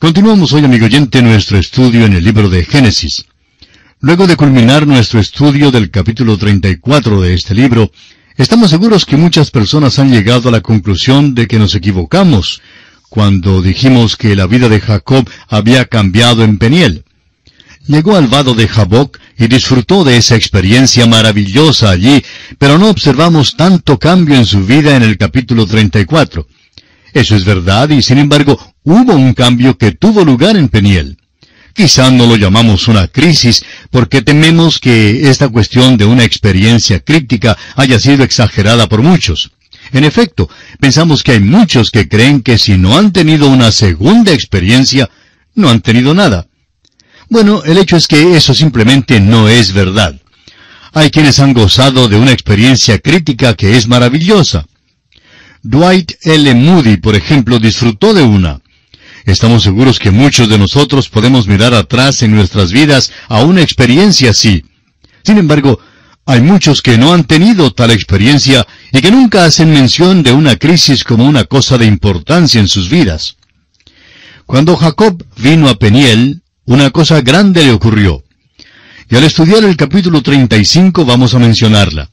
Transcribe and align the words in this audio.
Continuamos 0.00 0.52
hoy, 0.52 0.64
amigo 0.64 0.86
oyente, 0.86 1.20
nuestro 1.22 1.58
estudio 1.58 2.06
en 2.06 2.12
el 2.12 2.22
libro 2.22 2.48
de 2.48 2.64
Génesis. 2.64 3.24
Luego 3.98 4.28
de 4.28 4.36
culminar 4.36 4.86
nuestro 4.86 5.18
estudio 5.18 5.72
del 5.72 5.90
capítulo 5.90 6.38
34 6.38 7.20
de 7.20 7.34
este 7.34 7.52
libro, 7.52 7.90
estamos 8.36 8.70
seguros 8.70 9.04
que 9.04 9.16
muchas 9.16 9.50
personas 9.50 9.98
han 9.98 10.12
llegado 10.12 10.50
a 10.50 10.52
la 10.52 10.60
conclusión 10.60 11.34
de 11.34 11.48
que 11.48 11.58
nos 11.58 11.74
equivocamos 11.74 12.62
cuando 13.08 13.60
dijimos 13.60 14.14
que 14.14 14.36
la 14.36 14.46
vida 14.46 14.68
de 14.68 14.80
Jacob 14.80 15.28
había 15.48 15.84
cambiado 15.86 16.44
en 16.44 16.58
Peniel. 16.58 17.02
Llegó 17.88 18.14
al 18.14 18.28
vado 18.28 18.54
de 18.54 18.68
Jaboc 18.68 19.18
y 19.36 19.48
disfrutó 19.48 20.04
de 20.04 20.16
esa 20.16 20.36
experiencia 20.36 21.08
maravillosa 21.08 21.90
allí, 21.90 22.22
pero 22.58 22.78
no 22.78 22.88
observamos 22.88 23.56
tanto 23.56 23.98
cambio 23.98 24.36
en 24.36 24.46
su 24.46 24.64
vida 24.64 24.94
en 24.94 25.02
el 25.02 25.18
capítulo 25.18 25.66
34. 25.66 26.46
Eso 27.12 27.36
es 27.36 27.44
verdad 27.44 27.88
y 27.90 28.02
sin 28.02 28.18
embargo 28.18 28.58
hubo 28.82 29.14
un 29.14 29.34
cambio 29.34 29.76
que 29.76 29.92
tuvo 29.92 30.24
lugar 30.24 30.56
en 30.56 30.68
Peniel. 30.68 31.18
Quizá 31.74 32.10
no 32.10 32.26
lo 32.26 32.36
llamamos 32.36 32.88
una 32.88 33.06
crisis 33.06 33.64
porque 33.90 34.22
tememos 34.22 34.78
que 34.80 35.30
esta 35.30 35.48
cuestión 35.48 35.96
de 35.96 36.04
una 36.04 36.24
experiencia 36.24 37.00
crítica 37.00 37.56
haya 37.76 38.00
sido 38.00 38.24
exagerada 38.24 38.88
por 38.88 39.02
muchos. 39.02 39.52
En 39.92 40.04
efecto, 40.04 40.50
pensamos 40.80 41.22
que 41.22 41.32
hay 41.32 41.40
muchos 41.40 41.90
que 41.90 42.08
creen 42.08 42.42
que 42.42 42.58
si 42.58 42.76
no 42.76 42.98
han 42.98 43.12
tenido 43.12 43.48
una 43.48 43.72
segunda 43.72 44.32
experiencia, 44.32 45.08
no 45.54 45.70
han 45.70 45.80
tenido 45.80 46.14
nada. 46.14 46.46
Bueno, 47.30 47.62
el 47.64 47.78
hecho 47.78 47.96
es 47.96 48.06
que 48.06 48.36
eso 48.36 48.54
simplemente 48.54 49.20
no 49.20 49.48
es 49.48 49.72
verdad. 49.72 50.20
Hay 50.92 51.10
quienes 51.10 51.38
han 51.38 51.52
gozado 51.52 52.08
de 52.08 52.16
una 52.16 52.32
experiencia 52.32 52.98
crítica 52.98 53.54
que 53.54 53.76
es 53.76 53.86
maravillosa. 53.86 54.66
Dwight 55.70 56.12
L. 56.22 56.54
Moody, 56.54 56.96
por 56.96 57.14
ejemplo, 57.14 57.58
disfrutó 57.58 58.14
de 58.14 58.22
una. 58.22 58.62
Estamos 59.26 59.64
seguros 59.64 59.98
que 59.98 60.10
muchos 60.10 60.48
de 60.48 60.56
nosotros 60.56 61.10
podemos 61.10 61.46
mirar 61.46 61.74
atrás 61.74 62.22
en 62.22 62.34
nuestras 62.34 62.72
vidas 62.72 63.12
a 63.28 63.42
una 63.42 63.60
experiencia 63.60 64.30
así. 64.30 64.64
Sin 65.22 65.36
embargo, 65.36 65.78
hay 66.24 66.40
muchos 66.40 66.80
que 66.80 66.96
no 66.96 67.12
han 67.12 67.24
tenido 67.24 67.70
tal 67.70 67.90
experiencia 67.90 68.66
y 68.92 69.02
que 69.02 69.10
nunca 69.10 69.44
hacen 69.44 69.70
mención 69.70 70.22
de 70.22 70.32
una 70.32 70.56
crisis 70.56 71.04
como 71.04 71.26
una 71.26 71.44
cosa 71.44 71.76
de 71.76 71.84
importancia 71.84 72.62
en 72.62 72.68
sus 72.68 72.88
vidas. 72.88 73.36
Cuando 74.46 74.74
Jacob 74.74 75.22
vino 75.36 75.68
a 75.68 75.74
Peniel, 75.74 76.40
una 76.64 76.88
cosa 76.88 77.20
grande 77.20 77.66
le 77.66 77.72
ocurrió. 77.72 78.24
Y 79.10 79.16
al 79.16 79.24
estudiar 79.24 79.62
el 79.64 79.76
capítulo 79.76 80.22
35 80.22 81.04
vamos 81.04 81.34
a 81.34 81.38
mencionarla. 81.38 82.08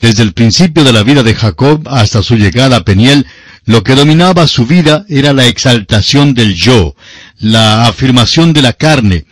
Desde 0.00 0.22
el 0.22 0.32
principio 0.32 0.82
de 0.82 0.92
la 0.92 1.02
vida 1.02 1.22
de 1.22 1.34
Jacob 1.34 1.86
hasta 1.88 2.22
su 2.22 2.36
llegada 2.36 2.76
a 2.76 2.84
Peniel, 2.84 3.26
lo 3.66 3.84
que 3.84 3.94
dominaba 3.94 4.48
su 4.48 4.66
vida 4.66 5.04
era 5.08 5.32
la 5.32 5.46
exaltación 5.46 6.32
del 6.34 6.54
yo, 6.54 6.96
la 7.38 7.86
afirmación 7.86 8.52
de 8.52 8.62
la 8.62 8.72
carne. 8.72 9.26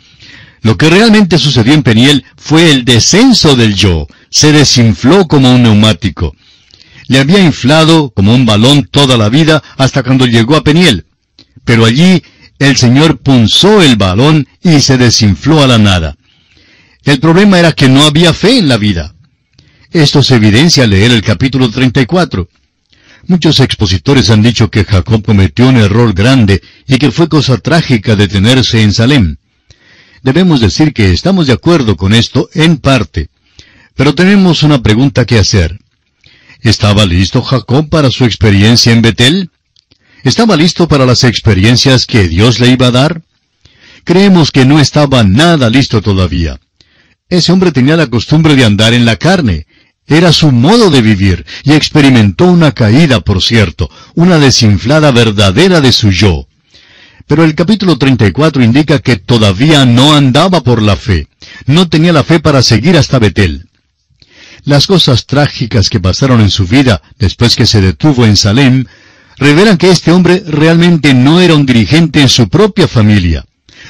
Lo 0.61 0.77
que 0.77 0.91
realmente 0.91 1.39
sucedió 1.39 1.73
en 1.73 1.83
Peniel 1.83 2.25
fue 2.37 2.71
el 2.71 2.85
descenso 2.85 3.57
del 3.57 3.75
yo, 3.75 4.07
se 4.29 4.53
desinfló 4.53 5.27
como 5.27 5.55
un 5.55 5.63
neumático. 5.63 6.37
Le 7.07 7.21
había 7.21 7.43
inflado 7.43 8.11
como 8.11 8.35
un 8.35 8.45
balón 8.45 8.87
toda 8.91 9.17
la 9.17 9.31
vida 9.31 9.63
hasta 9.79 10.03
cuando 10.03 10.27
llegó 10.27 10.57
a 10.57 10.65
Peniel. 10.65 11.07
Pero 11.65 11.87
allí 11.87 12.23
el 12.59 12.77
Señor 12.77 13.19
punzó 13.19 13.83
el 13.83 13.97
balón 13.97 14.47
y 14.63 14.81
se 14.81 14.99
desinfló 14.99 15.63
a 15.63 15.67
la 15.67 15.79
nada. 15.79 16.17
El 17.05 17.21
problema 17.21 17.59
era 17.59 17.73
que 17.73 17.89
no 17.89 18.03
había 18.03 18.35
fe 18.35 18.59
en 18.59 18.69
la 18.69 18.77
vida. 18.77 19.15
Esto 19.93 20.23
se 20.23 20.35
evidencia 20.35 20.85
al 20.85 20.91
leer 20.91 21.13
el 21.13 21.23
capítulo 21.23 21.71
34. 21.71 22.47
Muchos 23.27 23.61
expositores 23.61 24.29
han 24.29 24.43
dicho 24.43 24.71
que 24.71 24.85
Jacob 24.85 25.25
cometió 25.25 25.67
un 25.69 25.79
error 25.79 26.13
grande 26.13 26.63
y 26.87 26.99
que 26.99 27.11
fue 27.11 27.29
cosa 27.29 27.57
trágica 27.57 28.15
detenerse 28.15 28.83
en 28.83 28.93
Salem. 28.93 29.37
Debemos 30.23 30.61
decir 30.61 30.93
que 30.93 31.13
estamos 31.13 31.47
de 31.47 31.55
acuerdo 31.55 31.97
con 31.97 32.13
esto 32.13 32.51
en 32.53 32.77
parte. 32.77 33.29
Pero 33.95 34.15
tenemos 34.15 34.63
una 34.63 34.83
pregunta 34.83 35.25
que 35.25 35.39
hacer. 35.39 35.79
¿Estaba 36.61 37.07
listo 37.07 37.43
Jacob 37.43 37.89
para 37.89 38.11
su 38.11 38.25
experiencia 38.25 38.93
en 38.93 39.01
Betel? 39.01 39.51
¿Estaba 40.23 40.57
listo 40.57 40.87
para 40.87 41.07
las 41.07 41.25
experiencias 41.25 42.05
que 42.05 42.29
Dios 42.29 42.61
le 42.61 42.69
iba 42.69 42.89
a 42.89 42.93
dar? 42.93 43.23
Creemos 44.05 44.51
que 44.51 44.67
no 44.67 44.81
estaba 44.81 45.25
nada 45.25 45.71
listo 45.71 46.03
todavía. 46.03 46.61
Ese 47.31 47.53
hombre 47.53 47.73
tenía 47.73 47.97
la 47.97 48.07
costumbre 48.07 48.55
de 48.57 48.65
andar 48.65 48.95
en 48.95 49.05
la 49.05 49.17
carne. 49.17 49.67
Era 50.09 50.33
su 50.33 50.51
modo 50.51 50.91
de 50.91 51.03
vivir, 51.03 51.45
y 51.65 51.73
experimentó 51.73 52.47
una 52.47 52.73
caída, 52.73 53.21
por 53.21 53.43
cierto, 53.43 53.91
una 54.15 54.39
desinflada 54.39 55.11
verdadera 55.13 55.81
de 55.81 55.93
su 55.93 56.11
yo. 56.11 56.49
Pero 57.27 57.45
el 57.45 57.55
capítulo 57.55 57.99
34 57.99 58.65
indica 58.65 59.01
que 59.01 59.17
todavía 59.17 59.85
no 59.85 60.15
andaba 60.15 60.63
por 60.63 60.81
la 60.81 60.97
fe. 60.97 61.29
No 61.67 61.89
tenía 61.89 62.15
la 62.15 62.25
fe 62.25 62.41
para 62.41 62.63
seguir 62.63 62.97
hasta 62.97 63.19
Betel. 63.19 63.69
Las 64.65 64.87
cosas 64.87 65.27
trágicas 65.27 65.91
que 65.91 66.01
pasaron 66.01 66.41
en 66.41 66.51
su 66.51 66.67
vida 66.67 67.03
después 67.19 67.55
que 67.55 67.67
se 67.67 67.83
detuvo 67.83 68.25
en 68.25 68.37
Salem 68.37 68.87
revelan 69.37 69.77
que 69.77 69.91
este 69.91 70.11
hombre 70.11 70.43
realmente 70.47 71.13
no 71.13 71.41
era 71.41 71.55
un 71.55 71.67
dirigente 71.67 72.23
en 72.23 72.31
su 72.31 72.49
propia 72.49 72.89
familia. 72.89 73.45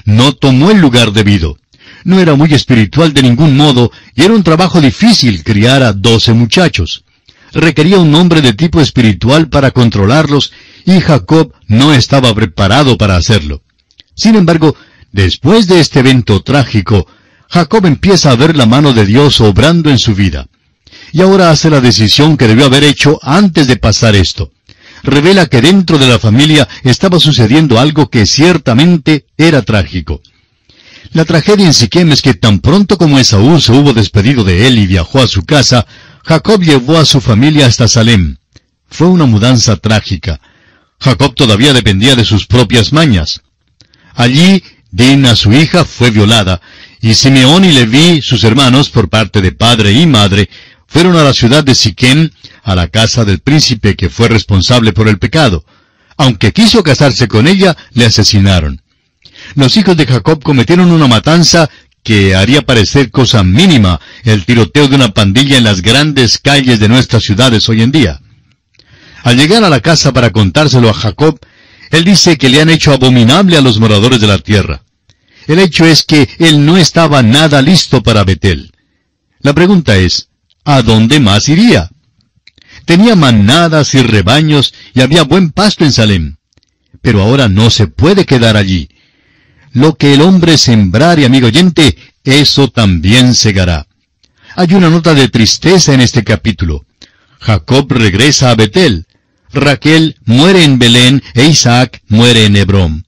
No 0.05 0.33
tomó 0.33 0.73
el 0.73 0.81
lugar 0.81 1.13
debido. 1.13 1.59
No 2.05 2.21
era 2.21 2.35
muy 2.35 2.53
espiritual 2.55 3.13
de 3.13 3.23
ningún 3.23 3.57
modo 3.57 3.91
y 4.15 4.23
era 4.23 4.35
un 4.35 4.43
trabajo 4.43 4.81
difícil 4.81 5.43
criar 5.43 5.83
a 5.83 5.93
doce 5.93 6.33
muchachos. 6.33 7.05
Requería 7.53 7.99
un 7.99 8.15
hombre 8.15 8.41
de 8.41 8.53
tipo 8.53 8.81
espiritual 8.81 9.49
para 9.49 9.71
controlarlos 9.71 10.53
y 10.85 11.01
Jacob 11.01 11.53
no 11.67 11.95
estaba 11.95 12.35
preparado 12.35 12.99
para 12.99 13.17
hacerlo. 13.17 13.63
Sin 14.15 14.35
embargo, 14.35 14.77
después 15.13 15.67
de 15.67 15.81
este 15.81 16.01
evento 16.01 16.43
trágico, 16.43 17.07
Jacob 17.49 17.87
empieza 17.87 18.31
a 18.31 18.37
ver 18.37 18.57
la 18.57 18.67
mano 18.67 18.93
de 18.93 19.07
Dios 19.07 19.41
obrando 19.41 19.91
en 19.91 19.99
su 19.99 20.15
vida. 20.15 20.47
Y 21.13 21.23
ahora 21.23 21.51
hace 21.51 21.71
la 21.71 21.81
decisión 21.81 22.37
que 22.37 22.49
debió 22.49 22.67
haber 22.67 22.85
hecho 22.85 23.19
antes 23.23 23.67
de 23.67 23.77
pasar 23.77 24.15
esto 24.15 24.53
revela 25.03 25.47
que 25.47 25.61
dentro 25.61 25.99
de 25.99 26.09
la 26.09 26.19
familia 26.19 26.69
estaba 26.85 27.21
sucediendo 27.21 27.79
algo 27.79 28.11
que 28.11 28.27
ciertamente 28.27 29.27
era 29.37 29.63
trágico. 29.63 30.21
La 31.13 31.25
tragedia 31.25 31.67
en 31.67 31.75
Siquem 31.75 32.13
es 32.13 32.21
que 32.21 32.35
tan 32.35 32.61
pronto 32.61 32.99
como 32.99 33.19
Esaú 33.19 33.61
se 33.61 33.73
hubo 33.73 33.95
despedido 33.95 34.45
de 34.45 34.67
él 34.67 34.79
y 34.79 34.87
viajó 34.87 35.21
a 35.21 35.29
su 35.29 35.43
casa, 35.43 35.87
Jacob 36.25 36.63
llevó 36.63 36.99
a 36.99 37.07
su 37.07 37.21
familia 37.21 37.67
hasta 37.67 37.89
Salem. 37.89 38.37
Fue 38.91 39.07
una 39.07 39.25
mudanza 39.25 39.77
trágica. 39.77 40.41
Jacob 41.01 41.35
todavía 41.35 41.73
dependía 41.73 42.15
de 42.15 42.25
sus 42.25 42.47
propias 42.47 42.93
mañas. 42.93 43.41
Allí, 44.15 44.63
Dina, 44.91 45.37
su 45.37 45.53
hija, 45.53 45.85
fue 45.85 46.11
violada, 46.11 46.61
y 47.01 47.15
Simeón 47.15 47.65
y 47.65 47.73
Leví, 47.73 48.21
sus 48.21 48.45
hermanos, 48.45 48.91
por 48.91 49.09
parte 49.09 49.41
de 49.41 49.53
padre 49.53 49.93
y 49.93 50.07
madre, 50.07 50.51
fueron 50.87 51.17
a 51.17 51.23
la 51.23 51.33
ciudad 51.33 51.65
de 51.65 51.75
Siquem 51.75 52.31
a 52.63 52.75
la 52.75 52.89
casa 52.89 53.25
del 53.25 53.39
príncipe 53.39 53.97
que 53.97 54.11
fue 54.11 54.29
responsable 54.29 54.93
por 54.93 55.09
el 55.09 55.19
pecado. 55.19 55.65
Aunque 56.17 56.53
quiso 56.53 56.83
casarse 56.83 57.29
con 57.29 57.47
ella, 57.47 57.77
le 57.93 58.07
asesinaron. 58.07 58.83
Los 59.55 59.77
hijos 59.77 59.97
de 59.97 60.07
Jacob 60.07 60.43
cometieron 60.43 60.91
una 60.91 61.09
matanza 61.09 61.69
que 62.03 62.35
haría 62.35 62.63
parecer 62.63 63.11
cosa 63.11 63.43
mínima 63.43 64.01
el 64.25 64.45
tiroteo 64.45 64.89
de 64.89 64.97
una 64.97 65.13
pandilla 65.13 65.59
en 65.59 65.65
las 65.65 65.83
grandes 65.83 66.39
calles 66.39 66.81
de 66.81 66.89
nuestras 66.89 67.23
ciudades 67.23 67.69
hoy 67.69 67.83
en 67.83 67.93
día. 67.93 68.21
Al 69.25 69.37
llegar 69.37 69.65
a 69.65 69.71
la 69.71 69.81
casa 69.81 70.13
para 70.13 70.31
contárselo 70.31 70.89
a 70.89 70.95
Jacob, 70.95 71.39
él 71.91 72.05
dice 72.05 72.39
que 72.39 72.49
le 72.49 72.61
han 72.61 72.71
hecho 72.71 72.93
abominable 72.93 73.57
a 73.57 73.61
los 73.61 73.79
moradores 73.79 74.21
de 74.21 74.27
la 74.27 74.39
tierra. 74.39 74.83
El 75.47 75.59
hecho 75.59 75.87
es 75.87 76.03
que 76.03 76.29
él 76.39 76.65
no 76.65 76.77
estaba 76.77 77.23
nada 77.23 77.63
listo 77.63 78.03
para 78.03 78.25
Betel. 78.25 78.73
La 79.41 79.55
pregunta 79.55 79.97
es, 79.97 80.29
¿a 80.65 80.83
dónde 80.83 81.21
más 81.21 81.49
iría? 81.49 81.91
Tenía 82.85 83.17
manadas 83.17 83.95
y 83.95 84.03
rebaños 84.03 84.75
y 84.95 85.01
había 85.01 85.23
buen 85.23 85.51
pasto 85.51 85.85
en 85.85 85.93
Salem. 85.93 86.37
Pero 87.03 87.23
ahora 87.23 87.49
no 87.49 87.71
se 87.71 87.87
puede 87.87 88.27
quedar 88.27 88.57
allí. 88.57 88.89
Lo 89.73 89.95
que 89.95 90.15
el 90.15 90.23
hombre 90.23 90.59
sembrare, 90.59 91.25
amigo 91.25 91.49
oyente, 91.49 91.97
eso 92.25 92.69
también 92.69 93.35
segará. 93.35 93.87
Hay 94.57 94.75
una 94.75 94.91
nota 94.91 95.15
de 95.15 95.29
tristeza 95.29 95.95
en 95.95 96.01
este 96.01 96.25
capítulo. 96.25 96.85
Jacob 97.41 97.87
regresa 97.91 98.51
a 98.51 98.55
Betel. 98.55 99.07
Raquel 99.53 100.17
muere 100.25 100.65
en 100.65 100.79
Belén 100.79 101.23
e 101.35 101.47
Isaac 101.47 102.03
muere 102.09 102.45
en 102.45 102.57
Hebrón. 102.57 103.05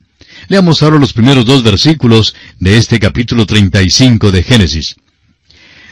Leamos 0.48 0.82
ahora 0.82 0.98
los 0.98 1.12
primeros 1.12 1.44
dos 1.44 1.62
versículos 1.62 2.34
de 2.58 2.76
este 2.76 2.98
capítulo 2.98 3.46
35 3.46 4.30
de 4.30 4.42
Génesis. 4.42 4.96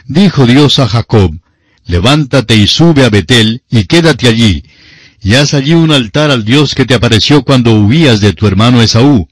Dijo 0.05 0.45
Dios 0.47 0.79
a 0.79 0.87
Jacob, 0.87 1.37
levántate 1.85 2.55
y 2.55 2.67
sube 2.67 3.05
a 3.05 3.09
Betel 3.09 3.61
y 3.69 3.85
quédate 3.85 4.27
allí, 4.27 4.63
y 5.21 5.35
haz 5.35 5.53
allí 5.53 5.73
un 5.73 5.91
altar 5.91 6.31
al 6.31 6.45
Dios 6.45 6.73
que 6.73 6.85
te 6.85 6.93
apareció 6.95 7.43
cuando 7.43 7.73
huías 7.73 8.21
de 8.21 8.33
tu 8.33 8.47
hermano 8.47 8.81
Esaú. 8.81 9.27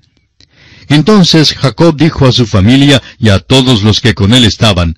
Entonces 0.89 1.53
Jacob 1.53 1.95
dijo 1.97 2.25
a 2.25 2.31
su 2.31 2.45
familia 2.45 3.01
y 3.19 3.29
a 3.29 3.39
todos 3.39 3.83
los 3.83 3.99
que 4.01 4.13
con 4.13 4.33
él 4.33 4.45
estaban, 4.45 4.97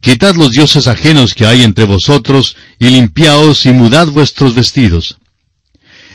Quitad 0.00 0.36
los 0.36 0.52
dioses 0.52 0.86
ajenos 0.86 1.34
que 1.34 1.46
hay 1.46 1.62
entre 1.62 1.84
vosotros, 1.84 2.56
y 2.78 2.90
limpiaos 2.90 3.66
y 3.66 3.72
mudad 3.72 4.06
vuestros 4.06 4.54
vestidos. 4.54 5.18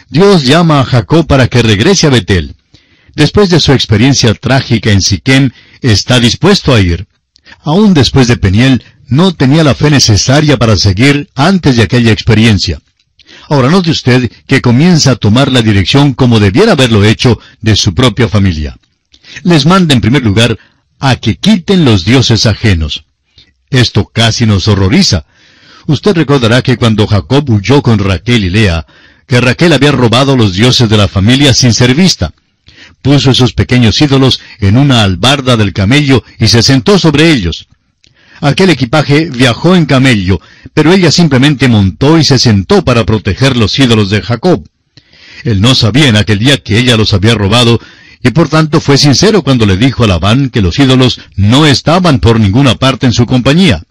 Dios 0.09 0.43
llama 0.43 0.79
a 0.79 0.85
Jacob 0.85 1.27
para 1.27 1.47
que 1.47 1.61
regrese 1.61 2.07
a 2.07 2.09
Betel. 2.09 2.55
Después 3.15 3.49
de 3.49 3.59
su 3.59 3.73
experiencia 3.73 4.33
trágica 4.33 4.91
en 4.91 5.01
Siquem, 5.01 5.51
está 5.81 6.19
dispuesto 6.19 6.73
a 6.73 6.79
ir. 6.79 7.07
Aún 7.63 7.93
después 7.93 8.27
de 8.27 8.37
Peniel, 8.37 8.83
no 9.07 9.33
tenía 9.33 9.63
la 9.63 9.75
fe 9.75 9.89
necesaria 9.89 10.57
para 10.57 10.77
seguir 10.77 11.29
antes 11.35 11.75
de 11.75 11.83
aquella 11.83 12.13
experiencia. 12.13 12.79
Ahora 13.49 13.69
note 13.69 13.91
usted 13.91 14.31
que 14.47 14.61
comienza 14.61 15.11
a 15.11 15.15
tomar 15.17 15.51
la 15.51 15.61
dirección 15.61 16.13
como 16.13 16.39
debiera 16.39 16.73
haberlo 16.73 17.03
hecho 17.03 17.39
de 17.59 17.75
su 17.75 17.93
propia 17.93 18.29
familia. 18.29 18.77
Les 19.43 19.65
manda 19.65 19.93
en 19.93 20.01
primer 20.01 20.23
lugar 20.23 20.57
a 20.99 21.15
que 21.15 21.37
quiten 21.37 21.85
los 21.85 22.05
dioses 22.05 22.45
ajenos. 22.45 23.05
Esto 23.69 24.05
casi 24.05 24.45
nos 24.45 24.67
horroriza. 24.67 25.25
Usted 25.87 26.15
recordará 26.15 26.61
que 26.61 26.77
cuando 26.77 27.07
Jacob 27.07 27.49
huyó 27.49 27.81
con 27.81 27.99
Raquel 27.99 28.45
y 28.45 28.49
Lea, 28.49 28.85
que 29.27 29.41
Raquel 29.41 29.73
había 29.73 29.91
robado 29.91 30.35
los 30.35 30.53
dioses 30.53 30.89
de 30.89 30.97
la 30.97 31.07
familia 31.07 31.53
sin 31.53 31.73
ser 31.73 31.95
vista. 31.95 32.33
Puso 33.01 33.31
esos 33.31 33.53
pequeños 33.53 33.99
ídolos 34.01 34.41
en 34.59 34.77
una 34.77 35.03
albarda 35.03 35.57
del 35.57 35.73
camello 35.73 36.23
y 36.37 36.47
se 36.47 36.61
sentó 36.61 36.99
sobre 36.99 37.31
ellos. 37.31 37.67
Aquel 38.41 38.71
equipaje 38.71 39.29
viajó 39.29 39.75
en 39.75 39.85
camello, 39.85 40.41
pero 40.73 40.91
ella 40.91 41.11
simplemente 41.11 41.67
montó 41.67 42.17
y 42.17 42.23
se 42.23 42.39
sentó 42.39 42.83
para 42.83 43.05
proteger 43.05 43.55
los 43.55 43.77
ídolos 43.79 44.09
de 44.09 44.21
Jacob. 44.21 44.67
Él 45.43 45.61
no 45.61 45.75
sabía 45.75 46.09
en 46.09 46.15
aquel 46.15 46.39
día 46.39 46.57
que 46.57 46.77
ella 46.77 46.97
los 46.97 47.13
había 47.13 47.35
robado, 47.35 47.79
y 48.23 48.31
por 48.31 48.49
tanto 48.49 48.79
fue 48.79 48.97
sincero 48.97 49.41
cuando 49.41 49.65
le 49.65 49.77
dijo 49.77 50.03
a 50.03 50.07
Labán 50.07 50.49
que 50.49 50.61
los 50.61 50.77
ídolos 50.77 51.19
no 51.35 51.65
estaban 51.65 52.19
por 52.19 52.39
ninguna 52.39 52.75
parte 52.75 53.07
en 53.07 53.13
su 53.13 53.25
compañía. 53.25 53.83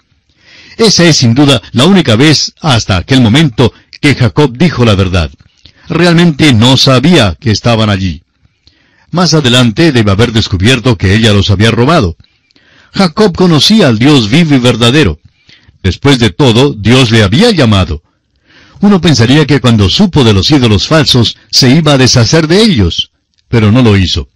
Esa 0.77 1.05
es 1.05 1.17
sin 1.17 1.35
duda 1.35 1.61
la 1.73 1.87
única 1.87 2.17
vez 2.17 2.55
hasta 2.61 2.97
aquel 2.97 3.21
momento 3.21 3.73
que 4.01 4.15
Jacob 4.15 4.57
dijo 4.57 4.85
la 4.85 4.95
verdad. 4.95 5.31
Realmente 5.89 6.55
no 6.55 6.77
sabía 6.77 7.37
que 7.39 7.51
estaban 7.51 7.91
allí. 7.91 8.23
Más 9.11 9.35
adelante 9.35 9.91
debe 9.91 10.13
haber 10.13 10.33
descubierto 10.33 10.97
que 10.97 11.15
ella 11.15 11.33
los 11.33 11.51
había 11.51 11.73
robado. 11.73 12.17
Jacob 12.93 13.37
conocía 13.37 13.89
al 13.89 13.99
Dios 13.99 14.31
vivo 14.31 14.55
y 14.55 14.59
verdadero. 14.59 15.19
Después 15.83 16.19
de 16.19 16.31
todo, 16.31 16.73
Dios 16.75 17.11
le 17.11 17.23
había 17.23 17.51
llamado. 17.51 18.03
Uno 18.81 19.01
pensaría 19.01 19.47
que 19.47 19.61
cuando 19.61 19.91
supo 19.91 20.25
de 20.25 20.33
los 20.33 20.51
ídolos 20.51 20.87
falsos, 20.87 21.37
se 21.51 21.71
iba 21.71 21.93
a 21.93 21.99
deshacer 21.99 22.47
de 22.47 22.63
ellos, 22.63 23.11
pero 23.51 23.71
no 23.71 23.83
lo 23.83 23.99
hizo. 23.99 24.29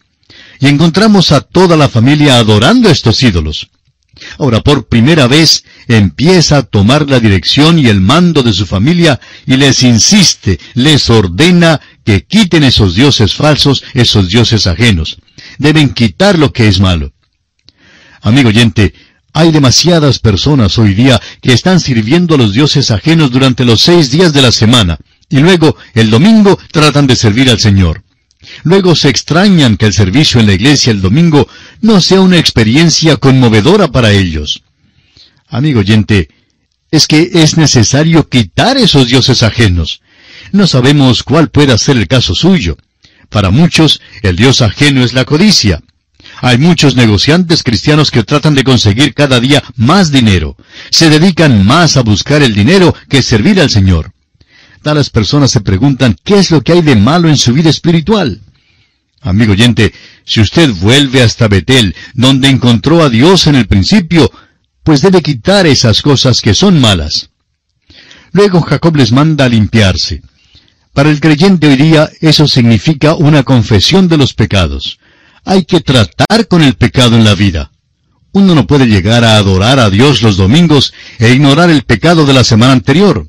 Y 0.61 0.67
encontramos 0.67 1.33
a 1.33 1.41
toda 1.41 1.77
la 1.77 1.89
familia 1.89 2.37
adorando 2.37 2.91
estos 2.91 3.23
ídolos. 3.23 3.71
Ahora, 4.39 4.61
por 4.61 4.89
primera 4.89 5.27
vez, 5.27 5.65
empieza 5.89 6.59
a 6.59 6.63
tomar 6.63 7.09
la 7.09 7.21
dirección 7.21 7.79
y 7.79 7.87
el 7.87 8.01
mando 8.01 8.43
de 8.43 8.53
su 8.53 8.67
familia 8.67 9.21
y 9.47 9.57
les 9.57 9.83
insiste, 9.83 10.61
les 10.75 11.11
ordena 11.11 11.81
que 12.05 12.25
quiten 12.25 12.65
esos 12.65 12.95
dioses 12.95 13.35
falsos, 13.35 13.83
esos 13.95 14.29
dioses 14.29 14.67
ajenos. 14.67 15.19
Deben 15.59 15.91
quitar 15.91 16.39
lo 16.39 16.53
que 16.53 16.69
es 16.69 16.81
malo. 16.81 17.13
Amigo 18.21 18.49
oyente, 18.49 18.95
hay 19.33 19.51
demasiadas 19.51 20.19
personas 20.19 20.79
hoy 20.79 20.95
día 20.95 21.21
que 21.41 21.53
están 21.53 21.81
sirviendo 21.81 22.35
a 22.35 22.39
los 22.39 22.53
dioses 22.53 22.91
ajenos 22.91 23.31
durante 23.31 23.65
los 23.65 23.81
seis 23.81 24.11
días 24.11 24.33
de 24.33 24.43
la 24.43 24.53
semana, 24.53 24.99
y 25.29 25.39
luego, 25.39 25.77
el 25.95 26.11
domingo, 26.11 26.59
tratan 26.71 27.07
de 27.07 27.17
servir 27.17 27.51
al 27.51 27.59
Señor. 27.59 28.05
Luego 28.63 28.95
se 28.95 29.09
extrañan 29.09 29.77
que 29.77 29.87
el 29.87 29.93
servicio 29.93 30.41
en 30.41 30.47
la 30.47 30.55
iglesia 30.55 30.91
el 30.91 31.01
domingo 31.01 31.49
no 31.81 32.01
sea 32.01 32.21
una 32.21 32.39
experiencia 32.39 33.17
conmovedora 33.17 33.89
para 33.89 34.13
ellos. 34.13 34.63
Amigo 35.49 35.81
oyente, 35.81 36.29
es 36.91 37.07
que 37.07 37.31
es 37.35 37.57
necesario 37.57 38.29
quitar 38.29 38.77
esos 38.77 39.09
dioses 39.09 39.43
ajenos. 39.43 40.01
No 40.53 40.67
sabemos 40.67 41.23
cuál 41.23 41.51
pueda 41.51 41.77
ser 41.79 41.97
el 41.97 42.07
caso 42.07 42.35
suyo. 42.35 42.77
Para 43.29 43.51
muchos, 43.51 44.01
el 44.23 44.37
dios 44.37 44.63
ajeno 44.63 45.05
es 45.05 45.13
la 45.13 45.25
codicia. 45.25 45.83
Hay 46.41 46.59
muchos 46.59 46.95
negociantes 46.95 47.63
cristianos 47.63 48.11
que 48.11 48.23
tratan 48.23 48.55
de 48.55 48.65
conseguir 48.65 49.15
cada 49.15 49.41
día 49.41 49.63
más 49.77 50.11
dinero. 50.11 50.57
Se 50.91 51.11
dedican 51.11 51.67
más 51.67 51.97
a 51.97 52.03
buscar 52.03 52.43
el 52.43 52.55
dinero 52.55 52.95
que 53.09 53.23
servir 53.23 53.61
al 53.61 53.71
Señor. 53.71 54.14
Tales 54.85 55.09
personas 55.09 55.51
se 55.51 55.63
preguntan 55.63 56.15
qué 56.23 56.39
es 56.39 56.51
lo 56.51 56.61
que 56.61 56.73
hay 56.73 56.83
de 56.83 56.95
malo 56.95 57.31
en 57.31 57.39
su 57.39 57.55
vida 57.55 57.71
espiritual. 57.71 58.43
Amigo 59.23 59.53
oyente, 59.53 59.95
si 60.27 60.43
usted 60.43 60.71
vuelve 60.75 61.23
hasta 61.23 61.49
Betel, 61.49 61.97
donde 62.13 62.51
encontró 62.51 63.03
a 63.03 63.09
Dios 63.09 63.47
en 63.47 63.55
el 63.55 63.67
principio, 63.67 64.31
pues 64.83 65.01
debe 65.01 65.23
quitar 65.23 65.67
esas 65.67 66.03
cosas 66.03 66.43
que 66.43 66.53
son 66.53 66.83
malas. 66.83 67.31
Luego 68.33 68.61
Jacob 68.61 68.95
les 68.97 69.11
manda 69.11 69.47
a 69.47 69.49
limpiarse. 69.49 70.21
Para 70.93 71.09
el 71.09 71.19
creyente 71.19 71.67
hoy 71.67 71.77
día 71.77 72.11
eso 72.21 72.47
significa 72.47 73.15
una 73.15 73.43
confesión 73.43 74.07
de 74.07 74.19
los 74.19 74.35
pecados. 74.35 74.99
Hay 75.47 75.65
que 75.65 75.81
tratar 75.81 76.47
con 76.47 76.61
el 76.61 76.75
pecado 76.75 77.17
en 77.17 77.25
la 77.25 77.35
vida. 77.35 77.71
Uno 78.33 78.55
no 78.55 78.67
puede 78.67 78.85
llegar 78.85 79.25
a 79.25 79.39
adorar 79.39 79.79
a 79.79 79.89
Dios 79.89 80.21
los 80.21 80.37
domingos 80.37 80.93
e 81.19 81.33
ignorar 81.33 81.71
el 81.71 81.85
pecado 81.85 82.27
de 82.27 82.35
la 82.35 82.45
semana 82.45 82.75
anterior. 82.75 83.27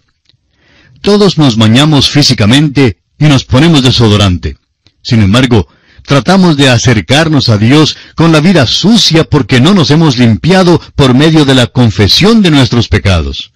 Todos 1.06 1.38
nos 1.38 1.56
bañamos 1.56 2.10
físicamente 2.10 2.98
y 3.19 3.25
nos 3.25 3.46
ponemos 3.46 3.84
desodorante. 3.84 4.57
Sin 5.04 5.22
embargo, 5.22 5.68
tratamos 6.04 6.57
de 6.57 6.68
acercarnos 6.68 7.48
a 7.50 7.60
Dios 7.60 7.96
con 8.16 8.31
la 8.31 8.40
vida 8.40 8.66
sucia 8.66 9.24
porque 9.24 9.62
no 9.62 9.75
nos 9.75 9.92
hemos 9.92 10.18
limpiado 10.18 10.81
por 10.96 11.13
medio 11.13 11.46
de 11.46 11.54
la 11.54 11.68
confesión 11.68 12.42
de 12.42 12.50
nuestros 12.50 12.88
pecados. 12.88 13.54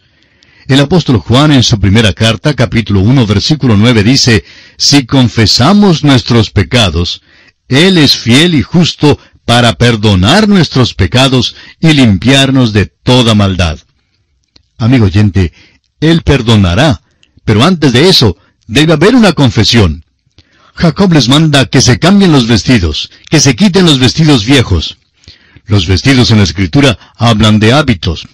El 0.68 0.80
apóstol 0.80 1.18
Juan 1.18 1.52
en 1.52 1.64
su 1.64 1.80
primera 1.80 2.14
carta, 2.14 2.54
capítulo 2.54 3.00
1, 3.00 3.26
versículo 3.26 3.76
9 3.76 4.04
dice, 4.04 4.46
Si 4.78 5.08
confesamos 5.08 6.04
nuestros 6.04 6.52
pecados, 6.52 7.24
Él 7.68 7.98
es 7.98 8.16
fiel 8.16 8.54
y 8.54 8.62
justo 8.62 9.18
para 9.46 9.74
perdonar 9.74 10.48
nuestros 10.48 10.94
pecados 10.94 11.56
y 11.80 11.94
limpiarnos 11.94 12.74
de 12.74 12.86
toda 12.86 13.34
maldad. 13.34 13.80
Amigo 14.78 15.06
oyente, 15.06 15.52
Él 16.00 16.22
perdonará 16.22 17.02
pero 17.50 17.64
antes 17.64 17.94
de 17.94 18.08
eso, 18.08 18.38
debe 18.68 18.94
haber 18.94 19.16
una 19.16 19.34
confesión. 19.34 20.06
Jacob 20.76 21.12
les 21.14 21.30
manda 21.30 21.66
que 21.66 21.82
se 21.82 21.98
cambien 21.98 22.32
los 22.32 22.46
vestidos, 22.46 23.10
que 23.28 23.40
se 23.40 23.56
quiten 23.56 23.88
los 23.88 23.98
vestidos 23.98 24.46
viejos. 24.46 25.00
Los 25.66 25.88
vestidos 25.88 26.30
en 26.30 26.38
la 26.38 26.44
escritura 26.44 27.00
hablan 27.16 27.58
de 27.58 27.74
hábitos. 27.74 28.28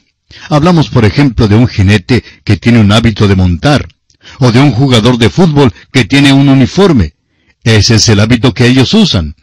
Hablamos, 0.49 0.89
por 0.89 1.05
ejemplo, 1.05 1.47
de 1.47 1.55
un 1.55 1.69
jinete 1.69 2.25
que 2.43 2.57
tiene 2.57 2.81
un 2.81 2.91
hábito 2.91 3.29
de 3.29 3.37
montar, 3.37 3.87
o 4.39 4.51
de 4.51 4.59
un 4.59 4.73
jugador 4.73 5.17
de 5.17 5.29
fútbol 5.29 5.73
que 5.93 6.03
tiene 6.03 6.33
un 6.33 6.49
uniforme. 6.49 7.13
Ese 7.63 7.95
es 7.95 8.09
el 8.09 8.19
hábito 8.19 8.53
que 8.53 8.67
ellos 8.67 8.93
usan. 8.93 9.33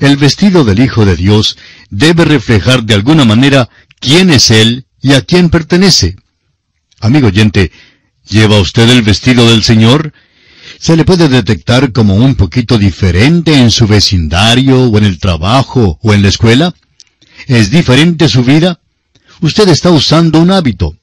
El 0.00 0.16
vestido 0.16 0.64
del 0.64 0.80
Hijo 0.80 1.04
de 1.04 1.16
Dios 1.16 1.58
debe 1.90 2.24
reflejar 2.24 2.84
de 2.84 2.94
alguna 2.94 3.26
manera 3.26 3.68
quién 4.00 4.30
es 4.30 4.50
Él 4.50 4.86
y 5.02 5.12
a 5.12 5.20
quién 5.20 5.50
pertenece. 5.50 6.16
Amigo 6.98 7.26
oyente, 7.26 7.72
¿Lleva 8.28 8.60
usted 8.60 8.88
el 8.88 9.02
vestido 9.02 9.50
del 9.50 9.62
Señor? 9.62 10.12
¿Se 10.78 10.96
le 10.96 11.04
puede 11.04 11.28
detectar 11.28 11.92
como 11.92 12.14
un 12.14 12.34
poquito 12.34 12.78
diferente 12.78 13.56
en 13.56 13.70
su 13.70 13.86
vecindario 13.86 14.84
o 14.84 14.98
en 14.98 15.04
el 15.04 15.18
trabajo 15.18 15.98
o 16.02 16.14
en 16.14 16.22
la 16.22 16.28
escuela? 16.28 16.74
¿Es 17.46 17.70
diferente 17.70 18.28
su 18.28 18.44
vida? 18.44 18.80
Usted 19.40 19.68
está 19.68 19.90
usando 19.90 20.40
un 20.40 20.50
hábito. 20.50 20.96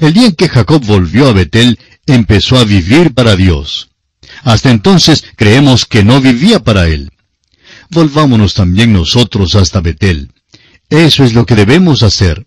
El 0.00 0.12
día 0.12 0.26
en 0.26 0.34
que 0.34 0.48
Jacob 0.48 0.84
volvió 0.84 1.28
a 1.28 1.32
Betel, 1.32 1.78
empezó 2.06 2.58
a 2.58 2.64
vivir 2.64 3.14
para 3.14 3.36
Dios. 3.36 3.90
Hasta 4.42 4.70
entonces 4.70 5.24
creemos 5.36 5.84
que 5.86 6.04
no 6.04 6.20
vivía 6.20 6.60
para 6.60 6.86
Él. 6.86 7.10
Volvámonos 7.90 8.54
también 8.54 8.92
nosotros 8.92 9.54
hasta 9.54 9.80
Betel. 9.80 10.32
Eso 10.88 11.24
es 11.24 11.34
lo 11.34 11.46
que 11.46 11.54
debemos 11.54 12.02
hacer. 12.02 12.46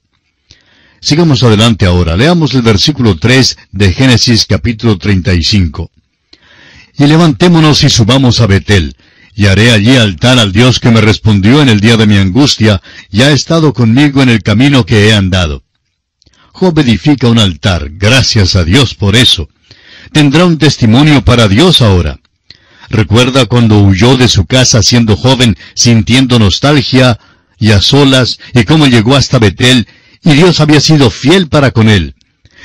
Sigamos 1.06 1.44
adelante 1.44 1.86
ahora. 1.86 2.18
Leamos 2.18 2.56
el 2.56 2.64
versículo 2.64 3.16
3 3.16 3.58
de 3.72 3.94
Génesis 3.94 4.48
capítulo 4.48 4.98
35. 4.98 5.92
Y 6.98 7.06
levantémonos 7.06 7.84
y 7.84 7.92
subamos 7.92 8.42
a 8.42 8.48
Betel, 8.48 8.96
y 9.36 9.46
haré 9.46 9.70
allí 9.70 9.96
altar 9.98 10.40
al 10.40 10.52
Dios 10.52 10.80
que 10.80 10.90
me 10.90 11.02
respondió 11.02 11.62
en 11.62 11.70
el 11.70 11.80
día 11.80 11.96
de 11.96 12.08
mi 12.08 12.18
angustia, 12.18 12.82
y 13.12 13.22
ha 13.22 13.30
estado 13.30 13.72
conmigo 13.72 14.24
en 14.24 14.30
el 14.30 14.42
camino 14.42 14.84
que 14.84 15.08
he 15.08 15.14
andado. 15.14 15.62
Job 16.54 16.80
edifica 16.80 17.28
un 17.28 17.38
altar, 17.38 17.92
gracias 17.92 18.56
a 18.56 18.64
Dios 18.64 18.96
por 18.96 19.16
eso. 19.16 19.48
Tendrá 20.12 20.46
un 20.46 20.58
testimonio 20.58 21.24
para 21.24 21.48
Dios 21.48 21.84
ahora. 21.84 22.20
Recuerda 22.90 23.46
cuando 23.46 23.78
huyó 23.80 24.18
de 24.18 24.28
su 24.28 24.48
casa 24.48 24.82
siendo 24.82 25.16
joven, 25.16 25.56
sintiendo 25.76 26.40
nostalgia 26.40 27.20
y 27.60 27.74
a 27.74 27.82
solas, 27.84 28.40
y 28.56 28.64
cómo 28.64 28.88
llegó 28.88 29.16
hasta 29.16 29.38
Betel 29.38 29.88
y 30.26 30.34
Dios 30.34 30.60
había 30.60 30.82
sido 30.82 31.10
fiel 31.10 31.48
para 31.48 31.72
con 31.72 31.88
él. 31.88 32.16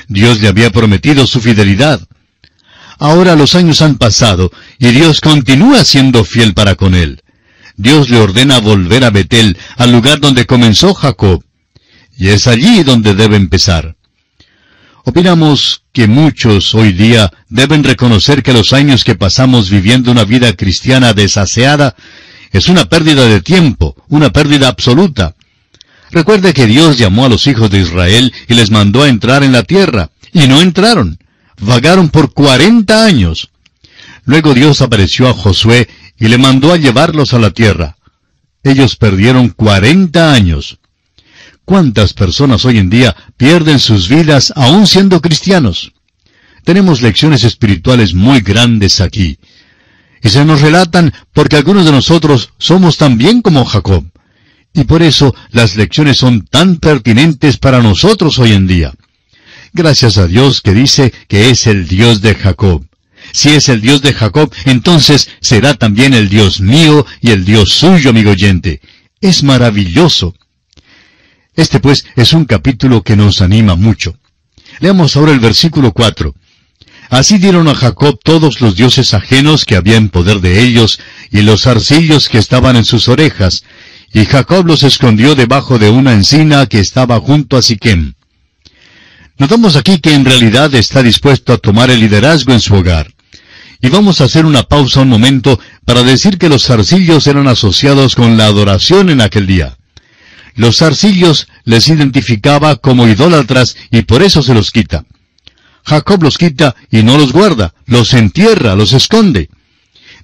Dios 0.07 0.41
le 0.41 0.47
había 0.47 0.71
prometido 0.71 1.27
su 1.27 1.39
fidelidad. 1.39 2.01
Ahora 2.97 3.35
los 3.35 3.55
años 3.55 3.81
han 3.81 3.95
pasado 3.95 4.51
y 4.79 4.87
Dios 4.87 5.21
continúa 5.21 5.85
siendo 5.85 6.25
fiel 6.25 6.53
para 6.53 6.75
con 6.75 6.95
él. 6.95 7.21
Dios 7.77 8.09
le 8.09 8.19
ordena 8.19 8.59
volver 8.59 9.05
a 9.05 9.11
Betel, 9.11 9.57
al 9.77 9.91
lugar 9.91 10.19
donde 10.19 10.45
comenzó 10.45 10.93
Jacob. 10.93 11.43
Y 12.17 12.29
es 12.29 12.47
allí 12.47 12.83
donde 12.83 13.15
debe 13.15 13.37
empezar. 13.37 13.95
Opinamos 15.03 15.83
que 15.93 16.07
muchos 16.07 16.75
hoy 16.75 16.93
día 16.93 17.31
deben 17.49 17.83
reconocer 17.83 18.43
que 18.43 18.53
los 18.53 18.73
años 18.73 19.03
que 19.03 19.15
pasamos 19.15 19.69
viviendo 19.69 20.11
una 20.11 20.25
vida 20.25 20.53
cristiana 20.53 21.13
desaseada 21.13 21.95
es 22.51 22.69
una 22.69 22.85
pérdida 22.85 23.25
de 23.27 23.41
tiempo, 23.41 23.95
una 24.09 24.31
pérdida 24.31 24.67
absoluta. 24.67 25.35
Recuerde 26.11 26.53
que 26.53 26.67
Dios 26.67 26.97
llamó 26.97 27.25
a 27.25 27.29
los 27.29 27.47
hijos 27.47 27.69
de 27.71 27.79
Israel 27.79 28.33
y 28.47 28.53
les 28.53 28.69
mandó 28.69 29.03
a 29.03 29.09
entrar 29.09 29.43
en 29.43 29.53
la 29.53 29.63
tierra, 29.63 30.11
y 30.33 30.47
no 30.47 30.61
entraron. 30.61 31.17
Vagaron 31.59 32.09
por 32.09 32.33
cuarenta 32.33 33.05
años. 33.05 33.49
Luego 34.25 34.53
Dios 34.53 34.81
apareció 34.81 35.29
a 35.29 35.33
Josué 35.33 35.87
y 36.19 36.27
le 36.27 36.37
mandó 36.37 36.73
a 36.73 36.77
llevarlos 36.77 37.33
a 37.33 37.39
la 37.39 37.51
tierra. 37.51 37.97
Ellos 38.63 38.95
perdieron 38.95 39.49
cuarenta 39.49 40.33
años. 40.33 40.79
¿Cuántas 41.65 42.13
personas 42.13 42.65
hoy 42.65 42.77
en 42.77 42.89
día 42.89 43.15
pierden 43.37 43.79
sus 43.79 44.09
vidas 44.09 44.51
aún 44.55 44.87
siendo 44.87 45.21
cristianos? 45.21 45.93
Tenemos 46.63 47.01
lecciones 47.01 47.43
espirituales 47.43 48.13
muy 48.13 48.41
grandes 48.41 48.99
aquí. 48.99 49.39
Y 50.21 50.29
se 50.29 50.45
nos 50.45 50.61
relatan 50.61 51.13
porque 51.33 51.55
algunos 51.55 51.85
de 51.85 51.91
nosotros 51.91 52.51
somos 52.57 52.97
también 52.97 53.41
como 53.41 53.65
Jacob. 53.65 54.05
Y 54.73 54.85
por 54.85 55.03
eso 55.03 55.35
las 55.51 55.75
lecciones 55.75 56.17
son 56.17 56.45
tan 56.45 56.77
pertinentes 56.77 57.57
para 57.57 57.81
nosotros 57.81 58.39
hoy 58.39 58.53
en 58.53 58.67
día. 58.67 58.93
Gracias 59.73 60.17
a 60.17 60.27
Dios 60.27 60.61
que 60.61 60.73
dice 60.73 61.13
que 61.27 61.49
es 61.49 61.67
el 61.67 61.87
Dios 61.87 62.21
de 62.21 62.35
Jacob. 62.35 62.85
Si 63.33 63.49
es 63.49 63.69
el 63.69 63.81
Dios 63.81 64.01
de 64.01 64.13
Jacob, 64.13 64.53
entonces 64.65 65.29
será 65.41 65.75
también 65.75 66.13
el 66.13 66.29
Dios 66.29 66.59
mío 66.59 67.05
y 67.21 67.31
el 67.31 67.45
Dios 67.45 67.71
suyo, 67.71 68.09
amigo 68.09 68.31
oyente. 68.31 68.81
Es 69.21 69.43
maravilloso. 69.43 70.35
Este 71.55 71.79
pues 71.79 72.05
es 72.15 72.33
un 72.33 72.45
capítulo 72.45 73.03
que 73.03 73.15
nos 73.15 73.41
anima 73.41 73.75
mucho. 73.75 74.17
Leamos 74.79 75.15
ahora 75.15 75.31
el 75.31 75.39
versículo 75.39 75.91
4. 75.91 76.33
Así 77.09 77.37
dieron 77.37 77.67
a 77.67 77.75
Jacob 77.75 78.19
todos 78.23 78.61
los 78.61 78.75
dioses 78.75 79.13
ajenos 79.13 79.65
que 79.65 79.75
había 79.75 79.97
en 79.97 80.09
poder 80.09 80.39
de 80.39 80.63
ellos, 80.63 80.99
y 81.29 81.41
los 81.41 81.67
arcillos 81.67 82.29
que 82.29 82.37
estaban 82.37 82.77
en 82.77 82.85
sus 82.85 83.09
orejas, 83.09 83.65
y 84.13 84.25
Jacob 84.25 84.65
los 84.65 84.83
escondió 84.83 85.35
debajo 85.35 85.79
de 85.79 85.89
una 85.89 86.13
encina 86.13 86.65
que 86.65 86.79
estaba 86.79 87.19
junto 87.19 87.57
a 87.57 87.61
Siquem. 87.61 88.13
Notamos 89.37 89.75
aquí 89.75 89.99
que 89.99 90.13
en 90.13 90.25
realidad 90.25 90.73
está 90.75 91.01
dispuesto 91.01 91.53
a 91.53 91.57
tomar 91.57 91.89
el 91.89 91.99
liderazgo 91.99 92.53
en 92.53 92.59
su 92.59 92.75
hogar. 92.75 93.13
Y 93.81 93.89
vamos 93.89 94.21
a 94.21 94.25
hacer 94.25 94.45
una 94.45 94.63
pausa 94.63 95.01
un 95.01 95.09
momento 95.09 95.59
para 95.85 96.03
decir 96.03 96.37
que 96.37 96.49
los 96.49 96.65
zarcillos 96.65 97.25
eran 97.25 97.47
asociados 97.47 98.15
con 98.15 98.37
la 98.37 98.45
adoración 98.45 99.09
en 99.09 99.21
aquel 99.21 99.47
día. 99.47 99.77
Los 100.55 100.77
zarcillos 100.77 101.47
les 101.63 101.87
identificaba 101.87 102.75
como 102.75 103.07
idólatras 103.07 103.75
y 103.89 104.03
por 104.03 104.21
eso 104.21 104.43
se 104.43 104.53
los 104.53 104.71
quita. 104.71 105.05
Jacob 105.83 106.21
los 106.21 106.37
quita 106.37 106.75
y 106.91 107.01
no 107.01 107.17
los 107.17 107.31
guarda, 107.31 107.73
los 107.87 108.13
entierra, 108.13 108.75
los 108.75 108.93
esconde. 108.93 109.49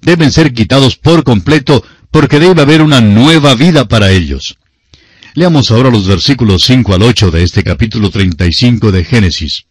Deben 0.02 0.32
ser 0.32 0.54
quitados 0.54 0.98
por 0.98 1.24
completo 1.24 1.84
porque 2.12 2.40
debe 2.40 2.62
haber 2.62 2.82
una 2.82 3.02
nueva 3.02 3.56
vida 3.56 3.88
para 3.88 4.12
ellos. 4.12 4.58
Leamos 5.34 5.70
ahora 5.70 5.92
los 5.92 6.08
versículos 6.08 6.64
5 6.64 6.96
al 6.96 7.04
8 7.04 7.32
de 7.32 7.44
este 7.44 7.64
capítulo 7.64 8.10
35 8.10 8.92
de 8.92 9.04
Génesis. 9.04 9.66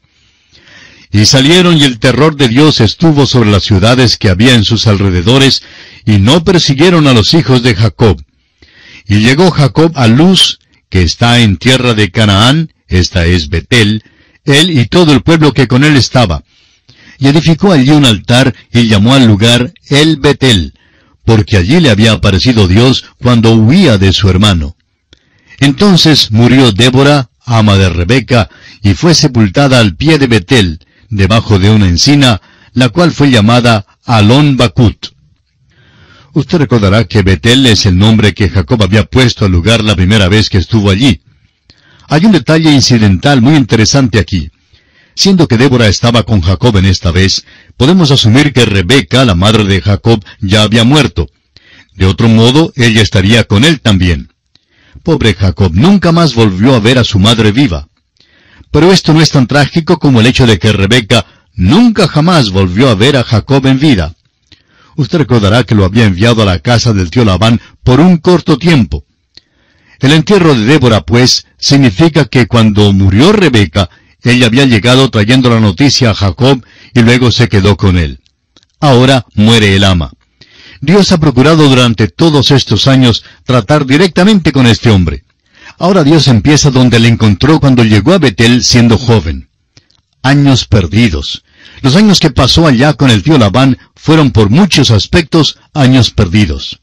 Y 1.11 1.27
salieron 1.27 1.77
y 1.79 1.85
el 1.85 1.99
terror 1.99 2.37
de 2.37 2.49
Dios 2.49 2.81
estuvo 2.81 3.27
sobre 3.27 3.51
las 3.51 3.65
ciudades 3.65 4.17
que 4.17 4.29
había 4.29 4.55
en 4.55 4.65
sus 4.65 4.87
alrededores, 4.87 5.63
y 6.05 6.19
no 6.19 6.45
persiguieron 6.45 7.07
a 7.07 7.13
los 7.13 7.35
hijos 7.35 7.63
de 7.63 7.75
Jacob. 7.75 8.23
Y 9.09 9.21
llegó 9.21 9.51
Jacob 9.51 9.93
a 9.97 10.07
Luz, 10.09 10.59
que 10.89 11.03
está 11.03 11.41
en 11.41 11.57
tierra 11.57 11.95
de 11.95 12.11
Canaán, 12.11 12.73
esta 12.89 13.27
es 13.27 13.49
Betel, 13.49 14.05
él 14.45 14.71
y 14.71 14.87
todo 14.87 15.13
el 15.13 15.23
pueblo 15.23 15.53
que 15.53 15.67
con 15.67 15.85
él 15.85 15.97
estaba. 15.97 16.45
Y 17.19 17.29
edificó 17.29 17.73
allí 17.73 17.91
un 17.91 18.05
altar 18.05 18.55
y 18.73 18.87
llamó 18.87 19.15
al 19.15 19.27
lugar 19.27 19.73
El 19.89 20.17
Betel, 20.19 20.75
porque 21.27 21.57
allí 21.59 21.81
le 21.81 21.91
había 21.91 22.13
aparecido 22.13 22.69
Dios 22.69 23.05
cuando 23.19 23.53
huía 23.55 23.99
de 23.99 24.13
su 24.13 24.31
hermano. 24.31 24.77
Entonces 25.59 26.31
murió 26.31 26.71
Débora, 26.71 27.31
ama 27.45 27.77
de 27.77 27.91
Rebeca, 27.91 28.49
y 28.81 28.95
fue 28.95 29.13
sepultada 29.13 29.81
al 29.81 29.97
pie 29.97 30.19
de 30.19 30.29
Betel, 30.29 30.79
debajo 31.11 31.59
de 31.59 31.71
una 31.71 31.89
encina, 31.89 32.41
la 32.73 32.91
cual 32.91 33.11
fue 33.11 33.31
llamada 33.31 33.85
Alon 34.05 34.57
Bakut. 34.57 35.09
Usted 36.33 36.59
recordará 36.59 37.05
que 37.05 37.23
Betel 37.23 37.67
es 37.67 37.87
el 37.87 37.99
nombre 37.99 38.33
que 38.33 38.49
Jacob 38.49 38.83
había 38.85 39.05
puesto 39.05 39.47
al 39.47 39.53
lugar 39.53 39.83
la 39.83 39.97
primera 39.97 40.29
vez 40.29 40.49
que 40.49 40.59
estuvo 40.59 40.91
allí. 40.91 41.23
Hay 42.09 42.25
un 42.25 42.33
detalle 42.33 42.71
incidental 42.71 43.43
muy 43.43 43.57
interesante 43.57 44.21
aquí. 44.21 44.51
Siendo 45.17 45.49
que 45.49 45.57
Débora 45.57 45.89
estaba 45.89 46.25
con 46.25 46.43
Jacob 46.43 46.77
en 46.77 46.85
esta 46.85 47.11
vez, 47.11 47.47
podemos 47.79 48.11
asumir 48.11 48.53
que 48.53 48.67
Rebeca, 48.67 49.25
la 49.25 49.35
madre 49.35 49.65
de 49.65 49.81
Jacob, 49.81 50.23
ya 50.41 50.63
había 50.63 50.85
muerto. 50.85 51.27
De 51.95 52.05
otro 52.05 52.29
modo, 52.29 52.71
ella 52.77 53.01
estaría 53.01 53.45
con 53.45 53.65
él 53.65 53.81
también. 53.81 54.29
Pobre 55.03 55.33
Jacob 55.33 55.73
nunca 55.75 56.13
más 56.13 56.35
volvió 56.35 56.75
a 56.75 56.81
ver 56.81 56.99
a 56.99 57.05
su 57.05 57.19
madre 57.19 57.51
viva. 57.51 57.89
Pero 58.71 58.93
esto 58.93 59.15
no 59.15 59.23
es 59.23 59.31
tan 59.31 59.47
trágico 59.47 59.99
como 59.99 60.21
el 60.21 60.27
hecho 60.27 60.47
de 60.47 60.59
que 60.59 60.71
Rebeca 60.71 61.25
nunca 61.55 62.09
jamás 62.09 62.51
volvió 62.51 62.91
a 62.91 62.95
ver 62.95 63.17
a 63.17 63.25
Jacob 63.25 63.67
en 63.67 63.81
vida. 63.81 64.15
Usted 64.97 65.17
recordará 65.17 65.65
que 65.65 65.75
lo 65.75 65.87
había 65.87 66.05
enviado 66.05 66.43
a 66.43 66.47
la 66.47 66.59
casa 66.59 66.93
del 66.93 67.11
tío 67.11 67.25
Labán 67.25 67.59
por 67.83 68.01
un 68.01 68.19
corto 68.19 68.59
tiempo. 68.59 69.05
El 69.99 70.13
entierro 70.13 70.55
de 70.55 70.67
Débora, 70.67 71.01
pues, 71.07 71.47
significa 71.57 72.27
que 72.27 72.47
cuando 72.47 72.93
murió 72.93 73.33
Rebeca, 73.33 73.89
ella 74.33 74.47
había 74.47 74.67
llegado 74.67 75.09
trayendo 75.11 75.51
la 75.51 75.61
noticia 75.61 76.11
a 76.11 76.15
Jacob 76.15 76.65
y 76.95 77.01
luego 77.01 77.31
se 77.31 77.49
quedó 77.49 77.77
con 77.77 77.97
él. 77.97 78.21
Ahora 78.81 79.25
muere 79.35 79.75
el 79.75 79.85
ama. 79.85 80.13
Dios 80.81 81.13
ha 81.13 81.19
procurado 81.19 81.69
durante 81.69 82.09
todos 82.09 82.51
estos 82.51 82.87
años 82.87 83.25
tratar 83.45 83.87
directamente 83.87 84.53
con 84.53 84.67
este 84.67 84.91
hombre. 84.91 85.25
Ahora 85.79 86.05
Dios 86.05 86.29
empieza 86.29 86.71
donde 86.71 86.99
le 86.99 87.09
encontró 87.09 87.61
cuando 87.61 87.85
llegó 87.85 88.13
a 88.13 88.19
Betel 88.19 88.65
siendo 88.65 88.99
joven. 88.99 89.49
Años 90.23 90.67
perdidos. 90.67 91.45
Los 91.83 91.97
años 91.97 92.21
que 92.21 92.31
pasó 92.31 92.67
allá 92.67 92.95
con 92.95 93.11
el 93.11 93.23
tío 93.23 93.39
Labán 93.39 93.79
fueron 93.95 94.31
por 94.31 94.51
muchos 94.51 94.91
aspectos 94.91 95.59
años 95.73 96.11
perdidos. 96.11 96.81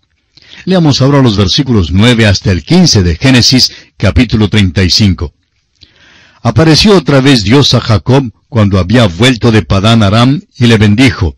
Leamos 0.66 1.02
ahora 1.02 1.22
los 1.22 1.36
versículos 1.36 1.92
9 1.92 2.26
hasta 2.26 2.52
el 2.52 2.64
15 2.64 3.04
de 3.04 3.16
Génesis 3.16 3.74
capítulo 3.98 4.48
35. 4.50 5.34
Apareció 6.46 6.98
otra 6.98 7.22
vez 7.22 7.46
Dios 7.46 7.74
a 7.74 7.80
Jacob 7.80 8.30
cuando 8.50 8.78
había 8.78 9.08
vuelto 9.08 9.50
de 9.54 9.62
Padán 9.62 10.04
Aram 10.04 10.42
y 10.58 10.68
le 10.68 10.78
bendijo. 10.78 11.38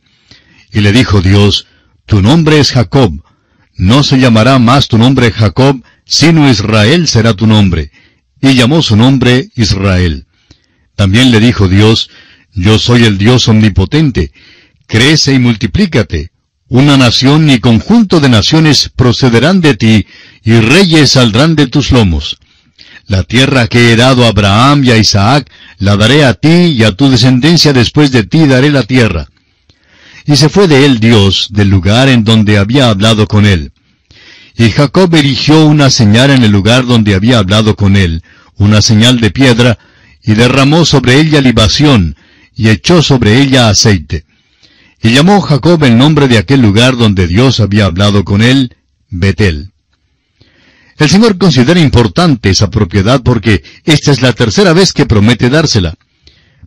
Y 0.73 0.81
le 0.81 0.91
dijo 0.91 1.21
Dios, 1.21 1.67
Tu 2.07 2.23
nombre 2.23 2.59
es 2.59 2.71
Jacob, 2.71 3.23
no 3.75 4.01
se 4.01 4.17
llamará 4.17 4.57
más 4.57 4.87
tu 4.87 4.97
nombre 4.97 5.31
Jacob, 5.31 5.79
sino 6.05 6.49
Israel 6.49 7.07
será 7.07 7.35
tu 7.35 7.45
nombre. 7.45 7.91
Y 8.41 8.55
llamó 8.55 8.81
su 8.81 8.95
nombre 8.95 9.49
Israel. 9.55 10.25
También 10.95 11.29
le 11.29 11.39
dijo 11.39 11.67
Dios, 11.67 12.09
Yo 12.53 12.79
soy 12.79 13.05
el 13.05 13.19
Dios 13.19 13.47
omnipotente, 13.47 14.31
crece 14.87 15.33
y 15.33 15.39
multiplícate, 15.39 16.31
una 16.67 16.97
nación 16.97 17.47
y 17.51 17.59
conjunto 17.59 18.19
de 18.19 18.29
naciones 18.29 18.89
procederán 18.95 19.61
de 19.61 19.75
ti, 19.75 20.07
y 20.43 20.59
reyes 20.59 21.11
saldrán 21.11 21.55
de 21.55 21.67
tus 21.67 21.91
lomos. 21.91 22.39
La 23.07 23.23
tierra 23.23 23.67
que 23.67 23.91
he 23.91 23.95
dado 23.95 24.25
a 24.25 24.29
Abraham 24.29 24.83
y 24.83 24.91
a 24.91 24.97
Isaac, 24.97 25.51
la 25.77 25.95
daré 25.95 26.25
a 26.25 26.33
ti 26.33 26.73
y 26.77 26.83
a 26.83 26.91
tu 26.91 27.09
descendencia 27.09 27.71
después 27.71 28.11
de 28.11 28.23
ti 28.23 28.47
daré 28.47 28.71
la 28.71 28.83
tierra. 28.83 29.27
Y 30.25 30.35
se 30.37 30.49
fue 30.49 30.67
de 30.67 30.85
él 30.85 30.99
Dios 30.99 31.49
del 31.51 31.69
lugar 31.69 32.09
en 32.09 32.23
donde 32.23 32.57
había 32.57 32.89
hablado 32.89 33.27
con 33.27 33.45
él. 33.45 33.71
Y 34.57 34.71
Jacob 34.71 35.13
erigió 35.13 35.65
una 35.65 35.91
señal 35.91 36.31
en 36.31 36.43
el 36.43 36.51
lugar 36.51 36.85
donde 36.85 37.13
había 37.13 37.37
hablado 37.37 37.75
con 37.75 37.95
él, 37.95 38.23
una 38.55 38.81
señal 38.81 39.19
de 39.19 39.29
piedra, 39.29 39.77
y 40.23 40.33
derramó 40.33 40.85
sobre 40.85 41.19
ella 41.19 41.41
libación, 41.41 42.15
y 42.55 42.69
echó 42.69 43.03
sobre 43.03 43.41
ella 43.41 43.69
aceite. 43.69 44.25
Y 45.03 45.11
llamó 45.11 45.41
Jacob 45.41 45.83
el 45.83 45.97
nombre 45.97 46.27
de 46.27 46.39
aquel 46.39 46.61
lugar 46.61 46.97
donde 46.97 47.27
Dios 47.27 47.59
había 47.59 47.85
hablado 47.85 48.23
con 48.23 48.41
él, 48.41 48.75
Betel. 49.09 49.74
El 50.97 51.09
Señor 51.09 51.37
considera 51.37 51.79
importante 51.79 52.49
esa 52.49 52.69
propiedad 52.69 53.21
porque 53.21 53.63
esta 53.83 54.11
es 54.11 54.21
la 54.21 54.33
tercera 54.33 54.73
vez 54.73 54.93
que 54.93 55.05
promete 55.05 55.49
dársela. 55.49 55.95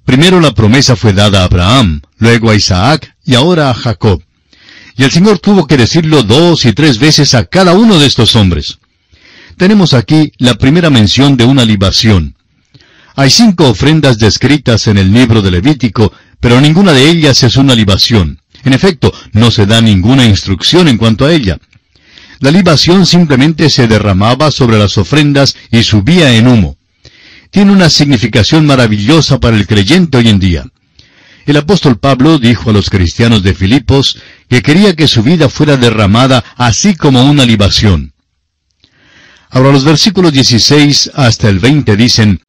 Primero 0.04 0.40
la 0.40 0.54
promesa 0.54 0.96
fue 0.96 1.12
dada 1.12 1.42
a 1.42 1.44
Abraham, 1.44 2.02
luego 2.18 2.50
a 2.50 2.54
Isaac 2.54 3.14
y 3.24 3.34
ahora 3.34 3.70
a 3.70 3.74
Jacob. 3.74 4.22
Y 4.96 5.04
el 5.04 5.10
Señor 5.10 5.38
tuvo 5.38 5.66
que 5.66 5.76
decirlo 5.76 6.22
dos 6.22 6.64
y 6.64 6.72
tres 6.72 6.98
veces 6.98 7.34
a 7.34 7.44
cada 7.44 7.74
uno 7.74 7.98
de 7.98 8.06
estos 8.06 8.36
hombres. 8.36 8.78
Tenemos 9.56 9.94
aquí 9.94 10.32
la 10.38 10.54
primera 10.54 10.90
mención 10.90 11.36
de 11.36 11.44
una 11.44 11.64
libación. 11.64 12.34
Hay 13.16 13.30
cinco 13.30 13.68
ofrendas 13.68 14.18
descritas 14.18 14.86
en 14.86 14.98
el 14.98 15.12
libro 15.12 15.42
de 15.42 15.50
Levítico 15.50 16.12
pero 16.40 16.60
ninguna 16.60 16.92
de 16.92 17.08
ellas 17.08 17.42
es 17.42 17.56
una 17.56 17.74
libación. 17.74 18.40
En 18.64 18.72
efecto, 18.72 19.12
no 19.32 19.50
se 19.50 19.66
da 19.66 19.80
ninguna 19.80 20.24
instrucción 20.24 20.88
en 20.88 20.98
cuanto 20.98 21.24
a 21.24 21.32
ella. 21.32 21.58
La 22.40 22.50
libación 22.52 23.04
simplemente 23.04 23.68
se 23.68 23.88
derramaba 23.88 24.50
sobre 24.50 24.78
las 24.78 24.96
ofrendas 24.96 25.56
y 25.72 25.82
subía 25.82 26.34
en 26.36 26.46
humo. 26.46 26.76
Tiene 27.50 27.72
una 27.72 27.90
significación 27.90 28.64
maravillosa 28.66 29.40
para 29.40 29.56
el 29.56 29.66
creyente 29.66 30.18
hoy 30.18 30.28
en 30.28 30.38
día. 30.38 30.66
El 31.46 31.56
apóstol 31.56 31.98
Pablo 31.98 32.38
dijo 32.38 32.70
a 32.70 32.72
los 32.72 32.90
cristianos 32.90 33.42
de 33.42 33.54
Filipos 33.54 34.18
que 34.48 34.62
quería 34.62 34.94
que 34.94 35.08
su 35.08 35.22
vida 35.22 35.48
fuera 35.48 35.76
derramada 35.76 36.44
así 36.56 36.94
como 36.94 37.24
una 37.24 37.44
libación. 37.44 38.12
Ahora 39.50 39.72
los 39.72 39.84
versículos 39.84 40.32
16 40.32 41.12
hasta 41.14 41.48
el 41.48 41.58
20 41.58 41.96
dicen, 41.96 42.42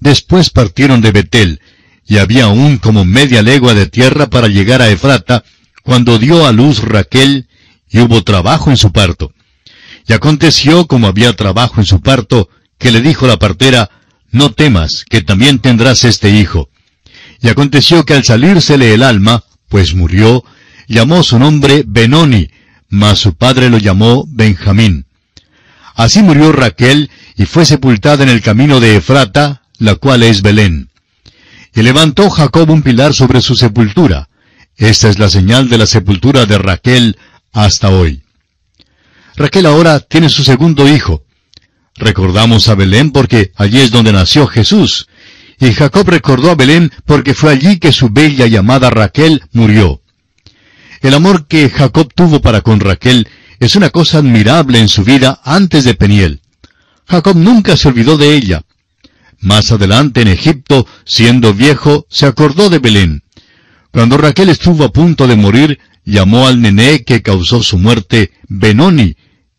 Después 0.00 0.50
partieron 0.50 1.00
de 1.00 1.12
Betel, 1.12 1.60
y 2.06 2.18
había 2.18 2.44
aún 2.44 2.78
como 2.78 3.04
media 3.04 3.42
legua 3.42 3.74
de 3.74 3.86
tierra 3.86 4.28
para 4.28 4.48
llegar 4.48 4.80
a 4.80 4.88
Efrata, 4.88 5.44
cuando 5.82 6.18
dio 6.18 6.46
a 6.46 6.52
luz 6.52 6.82
Raquel, 6.82 7.48
y 7.88 8.00
hubo 8.00 8.24
trabajo 8.24 8.70
en 8.70 8.76
su 8.76 8.90
parto. 8.90 9.32
Y 10.06 10.12
aconteció, 10.12 10.86
como 10.86 11.08
había 11.08 11.32
trabajo 11.34 11.80
en 11.80 11.86
su 11.86 12.00
parto, 12.00 12.48
que 12.78 12.90
le 12.90 13.00
dijo 13.00 13.26
la 13.26 13.38
partera, 13.38 13.90
No 14.30 14.52
temas, 14.52 15.04
que 15.08 15.22
también 15.22 15.58
tendrás 15.58 16.04
este 16.04 16.30
hijo. 16.30 16.68
Y 17.40 17.48
aconteció 17.48 18.04
que 18.04 18.14
al 18.14 18.24
salírsele 18.24 18.94
el 18.94 19.02
alma, 19.02 19.44
pues 19.68 19.94
murió, 19.94 20.44
llamó 20.88 21.22
su 21.22 21.38
nombre 21.38 21.84
Benoni, 21.86 22.48
mas 22.88 23.18
su 23.18 23.34
padre 23.34 23.68
lo 23.68 23.78
llamó 23.78 24.24
Benjamín. 24.28 25.06
Así 25.94 26.22
murió 26.22 26.52
Raquel, 26.52 27.10
y 27.36 27.46
fue 27.46 27.64
sepultada 27.64 28.22
en 28.22 28.28
el 28.28 28.42
camino 28.42 28.80
de 28.80 28.96
Efrata, 28.96 29.62
la 29.78 29.96
cual 29.96 30.22
es 30.22 30.42
Belén. 30.42 30.90
Y 31.74 31.82
levantó 31.82 32.30
Jacob 32.30 32.70
un 32.70 32.82
pilar 32.82 33.12
sobre 33.12 33.40
su 33.40 33.56
sepultura. 33.56 34.28
Esta 34.76 35.08
es 35.08 35.18
la 35.18 35.28
señal 35.28 35.68
de 35.68 35.78
la 35.78 35.86
sepultura 35.86 36.46
de 36.46 36.58
Raquel 36.58 37.18
hasta 37.52 37.88
hoy. 37.88 38.22
Raquel 39.36 39.66
ahora 39.66 40.00
tiene 40.00 40.28
su 40.28 40.42
segundo 40.44 40.88
hijo. 40.88 41.22
Recordamos 41.94 42.68
a 42.68 42.74
Belén 42.74 43.10
porque 43.10 43.52
allí 43.56 43.80
es 43.80 43.90
donde 43.90 44.12
nació 44.12 44.46
Jesús. 44.46 45.08
Y 45.58 45.72
Jacob 45.72 46.08
recordó 46.08 46.50
a 46.50 46.54
Belén 46.54 46.90
porque 47.04 47.34
fue 47.34 47.52
allí 47.52 47.78
que 47.78 47.92
su 47.92 48.10
bella 48.10 48.46
llamada 48.46 48.90
Raquel 48.90 49.42
murió. 49.52 50.02
El 51.00 51.14
amor 51.14 51.46
que 51.46 51.70
Jacob 51.70 52.12
tuvo 52.14 52.40
para 52.40 52.62
con 52.62 52.80
Raquel 52.80 53.28
es 53.60 53.76
una 53.76 53.90
cosa 53.90 54.18
admirable 54.18 54.80
en 54.80 54.88
su 54.88 55.04
vida 55.04 55.40
antes 55.44 55.84
de 55.84 55.94
Peniel. 55.94 56.40
Jacob 57.06 57.36
nunca 57.36 57.76
se 57.76 57.88
olvidó 57.88 58.16
de 58.16 58.34
ella. 58.34 58.62
Más 59.40 59.70
adelante 59.70 60.22
en 60.22 60.28
Egipto, 60.28 60.86
siendo 61.04 61.54
viejo, 61.54 62.06
se 62.10 62.26
acordó 62.26 62.68
de 62.68 62.78
Belén. 62.78 63.22
Cuando 63.92 64.16
Raquel 64.16 64.48
estuvo 64.48 64.84
a 64.84 64.92
punto 64.92 65.26
de 65.26 65.36
morir, 65.36 65.78
llamó 66.04 66.46
al 66.46 66.60
nené 66.60 67.04
que 67.04 67.22
causó 67.22 67.62
su 67.62 67.78
muerte 67.78 68.32
Benoni, 68.48 69.16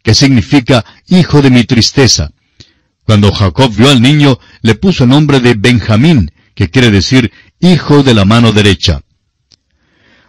que 0.08 0.16
significa 0.16 0.86
hijo 1.10 1.42
de 1.42 1.50
mi 1.50 1.66
tristeza. 1.66 2.32
Cuando 3.04 3.30
Jacob 3.30 3.76
vio 3.76 3.90
al 3.90 4.02
niño, 4.02 4.40
le 4.62 4.76
puso 4.76 5.04
el 5.04 5.10
nombre 5.10 5.42
de 5.42 5.56
Benjamín, 5.56 6.32
que 6.56 6.70
quiere 6.70 6.92
decir 6.92 7.30
hijo 7.60 8.04
de 8.04 8.14
la 8.14 8.24
mano 8.24 8.54
derecha. 8.54 9.02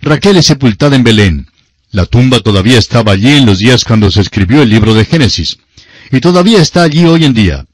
Raquel 0.02 0.36
es 0.36 0.46
sepultada 0.46 0.96
en 0.96 1.04
Belén. 1.04 1.46
La 1.92 2.06
tumba 2.06 2.40
todavía 2.40 2.76
estaba 2.76 3.12
allí 3.12 3.36
en 3.36 3.46
los 3.46 3.60
días 3.60 3.84
cuando 3.84 4.10
se 4.10 4.20
escribió 4.20 4.62
el 4.62 4.68
libro 4.68 4.94
de 4.94 5.04
Génesis, 5.04 5.58
y 6.10 6.18
todavía 6.18 6.60
está 6.60 6.82
allí 6.82 7.04
hoy 7.04 7.24
en 7.24 7.34
día. 7.34 7.64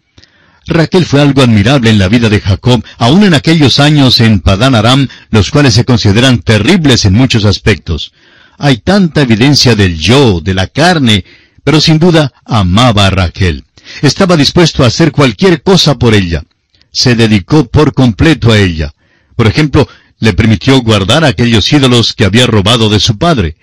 Raquel 0.66 1.06
fue 1.06 1.22
algo 1.22 1.40
admirable 1.40 1.88
en 1.88 1.98
la 1.98 2.08
vida 2.08 2.28
de 2.28 2.42
Jacob, 2.42 2.84
aun 2.98 3.24
en 3.24 3.32
aquellos 3.32 3.80
años 3.80 4.20
en 4.20 4.40
Padán 4.40 4.74
Aram, 4.74 5.08
los 5.30 5.50
cuales 5.50 5.72
se 5.72 5.86
consideran 5.86 6.42
terribles 6.42 7.06
en 7.06 7.14
muchos 7.14 7.46
aspectos. 7.46 8.12
Hay 8.58 8.76
tanta 8.76 9.22
evidencia 9.22 9.74
del 9.74 9.98
yo, 9.98 10.42
de 10.42 10.52
la 10.52 10.66
carne, 10.66 11.24
pero 11.64 11.80
sin 11.80 11.98
duda 11.98 12.32
amaba 12.44 13.06
a 13.06 13.10
Raquel. 13.10 13.64
Estaba 14.02 14.36
dispuesto 14.36 14.84
a 14.84 14.86
hacer 14.86 15.10
cualquier 15.10 15.62
cosa 15.62 15.98
por 15.98 16.14
ella. 16.14 16.44
Se 16.92 17.16
dedicó 17.16 17.66
por 17.66 17.92
completo 17.92 18.52
a 18.52 18.58
ella. 18.58 18.92
Por 19.34 19.46
ejemplo, 19.46 19.88
le 20.18 20.32
permitió 20.32 20.80
guardar 20.80 21.24
aquellos 21.24 21.72
ídolos 21.72 22.12
que 22.12 22.24
había 22.24 22.46
robado 22.46 22.88
de 22.88 23.00
su 23.00 23.18
padre. 23.18 23.56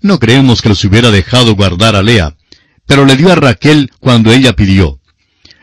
No 0.00 0.18
creemos 0.18 0.62
que 0.62 0.70
los 0.70 0.82
hubiera 0.84 1.10
dejado 1.10 1.54
guardar 1.54 1.94
a 1.94 2.02
Lea, 2.02 2.34
pero 2.86 3.04
le 3.04 3.16
dio 3.16 3.30
a 3.30 3.34
Raquel 3.34 3.90
cuando 4.00 4.32
ella 4.32 4.54
pidió. 4.54 4.98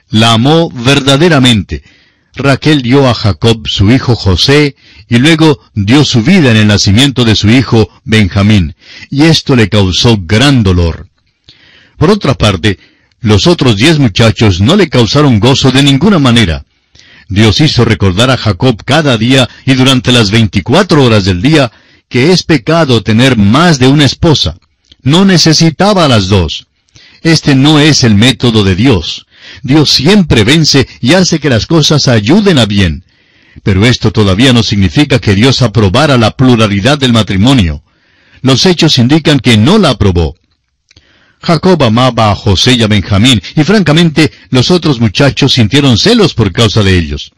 La 0.10 0.34
amó 0.34 0.70
verdaderamente. 0.70 1.84
Raquel 2.36 2.84
dio 2.84 3.10
a 3.10 3.16
Jacob 3.16 3.68
su 3.68 3.92
hijo 3.92 4.16
José 4.16 4.76
y 5.10 5.18
luego 5.18 5.60
dio 5.74 6.06
su 6.06 6.22
vida 6.22 6.52
en 6.52 6.58
el 6.58 6.68
nacimiento 6.68 7.26
de 7.26 7.36
su 7.36 7.50
hijo 7.50 7.90
Benjamín, 8.04 8.76
y 9.10 9.24
esto 9.24 9.56
le 9.56 9.70
causó 9.70 10.18
gran 10.22 10.62
dolor. 10.62 11.10
Por 11.98 12.10
otra 12.10 12.36
parte, 12.36 12.78
los 13.20 13.48
otros 13.48 13.76
diez 13.76 14.00
muchachos 14.00 14.62
no 14.62 14.76
le 14.76 14.88
causaron 14.88 15.40
gozo 15.40 15.72
de 15.72 15.84
ninguna 15.84 16.20
manera. 16.20 16.64
Dios 17.28 17.60
hizo 17.60 17.84
recordar 17.84 18.30
a 18.30 18.38
Jacob 18.38 18.82
cada 18.86 19.18
día 19.18 19.50
y 19.66 19.74
durante 19.74 20.12
las 20.12 20.32
veinticuatro 20.32 21.04
horas 21.04 21.26
del 21.26 21.42
día 21.42 21.72
que 22.08 22.32
es 22.32 22.44
pecado 22.44 23.04
tener 23.04 23.38
más 23.38 23.80
de 23.80 23.88
una 23.88 24.06
esposa. 24.06 24.58
No 25.02 25.26
necesitaba 25.26 26.06
a 26.06 26.08
las 26.08 26.30
dos. 26.30 26.68
Este 27.22 27.56
no 27.56 27.80
es 27.80 28.04
el 28.04 28.16
método 28.16 28.64
de 28.64 28.76
Dios. 28.76 29.26
Dios 29.62 29.90
siempre 29.90 30.44
vence 30.44 30.88
y 31.02 31.14
hace 31.14 31.40
que 31.40 31.50
las 31.50 31.66
cosas 31.66 32.08
ayuden 32.08 32.60
a 32.60 32.66
bien. 32.66 33.04
Pero 33.64 33.86
esto 33.86 34.12
todavía 34.12 34.54
no 34.54 34.64
significa 34.64 35.20
que 35.20 35.36
Dios 35.36 35.62
aprobara 35.62 36.18
la 36.18 36.32
pluralidad 36.32 36.98
del 36.98 37.12
matrimonio. 37.12 37.84
Los 38.42 38.66
hechos 38.66 39.00
indican 39.00 39.40
que 39.40 39.58
no 39.58 39.80
la 39.80 39.90
aprobó. 39.90 40.37
Jacob 41.42 41.82
amaba 41.84 42.32
a 42.32 42.36
José 42.36 42.74
y 42.74 42.84
a 42.84 42.88
Benjamín, 42.88 43.42
y 43.56 43.64
francamente 43.64 44.32
los 44.50 44.72
otros 44.72 45.00
muchachos 45.00 45.54
sintieron 45.54 45.98
celos 45.98 46.34
por 46.34 46.52
causa 46.52 46.84
de 46.84 46.98
ellos. 46.98 47.32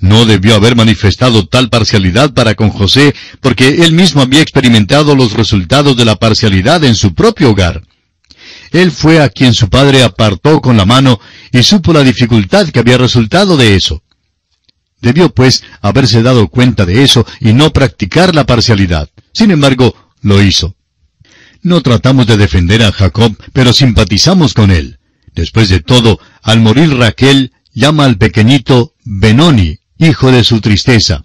No 0.00 0.24
debió 0.24 0.54
haber 0.54 0.76
manifestado 0.76 1.46
tal 1.46 1.68
parcialidad 1.70 2.32
para 2.32 2.54
con 2.54 2.70
José, 2.70 3.14
porque 3.40 3.68
él 3.84 3.92
mismo 3.92 4.22
había 4.22 4.40
experimentado 4.40 5.16
los 5.16 5.32
resultados 5.32 5.96
de 5.96 6.04
la 6.04 6.16
parcialidad 6.16 6.84
en 6.84 6.94
su 6.94 7.14
propio 7.14 7.50
hogar. 7.50 7.82
Él 8.70 8.92
fue 8.92 9.20
a 9.20 9.28
quien 9.28 9.54
su 9.54 9.68
padre 9.68 10.04
apartó 10.04 10.60
con 10.60 10.76
la 10.76 10.86
mano 10.86 11.20
y 11.52 11.62
supo 11.62 11.92
la 11.92 12.04
dificultad 12.04 12.68
que 12.68 12.78
había 12.78 12.98
resultado 12.98 13.56
de 13.56 13.74
eso. 13.74 14.02
Debió, 15.00 15.30
pues, 15.30 15.64
haberse 15.80 16.22
dado 16.22 16.48
cuenta 16.48 16.84
de 16.84 17.02
eso 17.02 17.26
y 17.40 17.52
no 17.52 17.72
practicar 17.72 18.34
la 18.34 18.46
parcialidad. 18.46 19.08
Sin 19.32 19.50
embargo, 19.50 19.94
lo 20.22 20.42
hizo. 20.42 20.74
No 21.62 21.80
tratamos 21.82 22.26
de 22.26 22.36
defender 22.36 22.82
a 22.82 22.92
Jacob, 22.92 23.36
pero 23.52 23.72
simpatizamos 23.72 24.54
con 24.54 24.70
él. 24.70 24.98
Después 25.34 25.68
de 25.68 25.80
todo, 25.80 26.20
al 26.42 26.60
morir 26.60 26.96
Raquel, 26.96 27.52
llama 27.72 28.04
al 28.04 28.16
pequeñito 28.16 28.94
Benoni, 29.04 29.78
hijo 29.98 30.30
de 30.30 30.44
su 30.44 30.60
tristeza. 30.60 31.24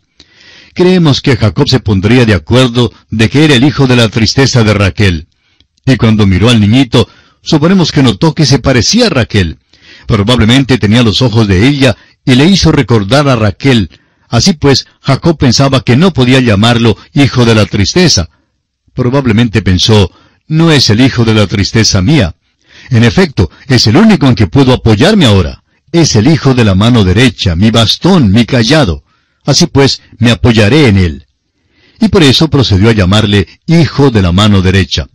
Creemos 0.74 1.22
que 1.22 1.38
Jacob 1.38 1.68
se 1.68 1.80
pondría 1.80 2.26
de 2.26 2.34
acuerdo 2.34 2.92
de 3.10 3.30
que 3.30 3.46
era 3.46 3.56
el 3.56 3.64
hijo 3.64 3.86
de 3.86 3.96
la 3.96 4.10
tristeza 4.10 4.64
de 4.64 4.74
Raquel. 4.74 5.28
Y 5.86 5.98
cuando 5.98 6.26
miró 6.26 6.50
al 6.50 6.60
niñito, 6.60 7.08
suponemos 7.42 7.92
que 7.92 8.02
notó 8.02 8.34
que 8.34 8.46
se 8.46 8.60
parecía 8.60 9.08
a 9.08 9.10
Raquel. 9.10 9.60
Probablemente 10.08 10.78
tenía 10.78 11.04
los 11.04 11.22
ojos 11.22 11.48
de 11.48 11.68
ella 11.68 11.96
y 12.26 12.36
le 12.36 12.46
hizo 12.46 12.72
recordar 12.72 13.30
a 13.30 13.36
Raquel. 13.36 13.90
Así 14.30 14.54
pues, 14.54 14.88
Jacob 15.02 15.38
pensaba 15.38 15.82
que 15.82 15.96
no 15.96 16.12
podía 16.12 16.40
llamarlo 16.40 16.98
hijo 17.14 17.46
de 17.46 17.54
la 17.54 17.66
tristeza. 17.66 18.30
Probablemente 18.94 19.62
pensó, 19.62 20.12
no 20.48 20.72
es 20.72 20.90
el 20.90 21.02
hijo 21.02 21.26
de 21.26 21.34
la 21.34 21.48
tristeza 21.48 22.02
mía. 22.02 22.36
En 22.90 23.04
efecto, 23.04 23.50
es 23.68 23.88
el 23.88 23.98
único 23.98 24.28
en 24.28 24.36
que 24.36 24.48
puedo 24.48 24.74
apoyarme 24.74 25.26
ahora. 25.26 25.64
Es 25.92 26.16
el 26.16 26.28
hijo 26.28 26.54
de 26.54 26.64
la 26.64 26.76
mano 26.76 27.04
derecha, 27.04 27.56
mi 27.56 27.72
bastón, 27.72 28.32
mi 28.32 28.46
callado. 28.46 29.04
Así 29.46 29.68
pues, 29.68 30.02
me 30.18 30.32
apoyaré 30.32 30.88
en 30.88 30.98
él. 30.98 31.26
Y 32.00 32.08
por 32.08 32.24
eso 32.24 32.50
procedió 32.50 32.90
a 32.90 32.94
llamarle 32.94 33.48
hijo 33.68 34.10
de 34.10 34.22
la 34.22 34.32
mano 34.32 34.62
derecha. 34.62 35.08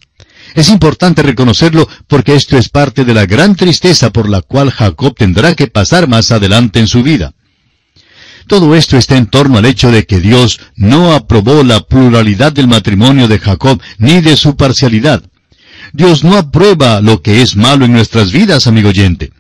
Es 0.55 0.71
importante 0.71 1.23
reconocerlo 1.23 1.89
porque 2.07 2.35
esto 2.35 2.57
es 2.57 2.69
parte 2.69 3.05
de 3.05 3.15
la 3.15 3.27
gran 3.27 3.55
tristeza 3.55 4.11
por 4.11 4.29
la 4.29 4.41
cual 4.43 4.71
Jacob 4.71 5.15
tendrá 5.17 5.55
que 5.55 5.67
pasar 5.67 6.09
más 6.09 6.31
adelante 6.31 6.81
en 6.81 6.89
su 6.89 7.03
vida. 7.03 7.35
Todo 8.49 8.75
esto 8.75 8.97
está 8.97 9.19
en 9.19 9.27
torno 9.27 9.59
al 9.59 9.67
hecho 9.67 9.91
de 9.91 10.07
que 10.07 10.21
Dios 10.21 10.59
no 10.75 11.13
aprobó 11.13 11.63
la 11.63 11.81
pluralidad 11.81 12.51
del 12.51 12.67
matrimonio 12.67 13.29
de 13.29 13.39
Jacob 13.39 13.79
ni 13.99 14.23
de 14.23 14.39
su 14.39 14.57
parcialidad. 14.57 15.23
Dios 15.93 16.25
no 16.25 16.35
aprueba 16.35 17.03
lo 17.03 17.21
que 17.21 17.43
es 17.43 17.57
malo 17.57 17.85
en 17.85 17.93
nuestras 17.93 18.33
vidas, 18.33 18.67
amigo 18.67 18.89
oyente. 18.89 19.33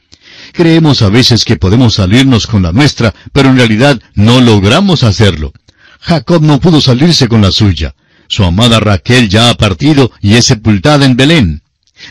Creemos 0.53 1.01
a 1.01 1.09
veces 1.09 1.47
que 1.47 1.57
podemos 1.57 1.95
salirnos 1.95 2.47
con 2.47 2.63
la 2.63 2.73
nuestra, 2.73 3.15
pero 3.33 3.49
en 3.49 3.57
realidad 3.57 3.99
no 4.15 4.43
logramos 4.43 5.03
hacerlo. 5.03 5.55
Jacob 6.01 6.43
no 6.43 6.61
pudo 6.61 6.83
salirse 6.83 7.29
con 7.29 7.41
la 7.41 7.51
suya. 7.51 7.95
Su 8.29 8.45
amada 8.45 8.79
Raquel 8.79 9.31
ya 9.31 9.49
ha 9.49 9.55
partido 9.55 10.13
y 10.21 10.35
es 10.35 10.45
sepultada 10.45 11.07
en 11.07 11.17
Belén. 11.17 11.63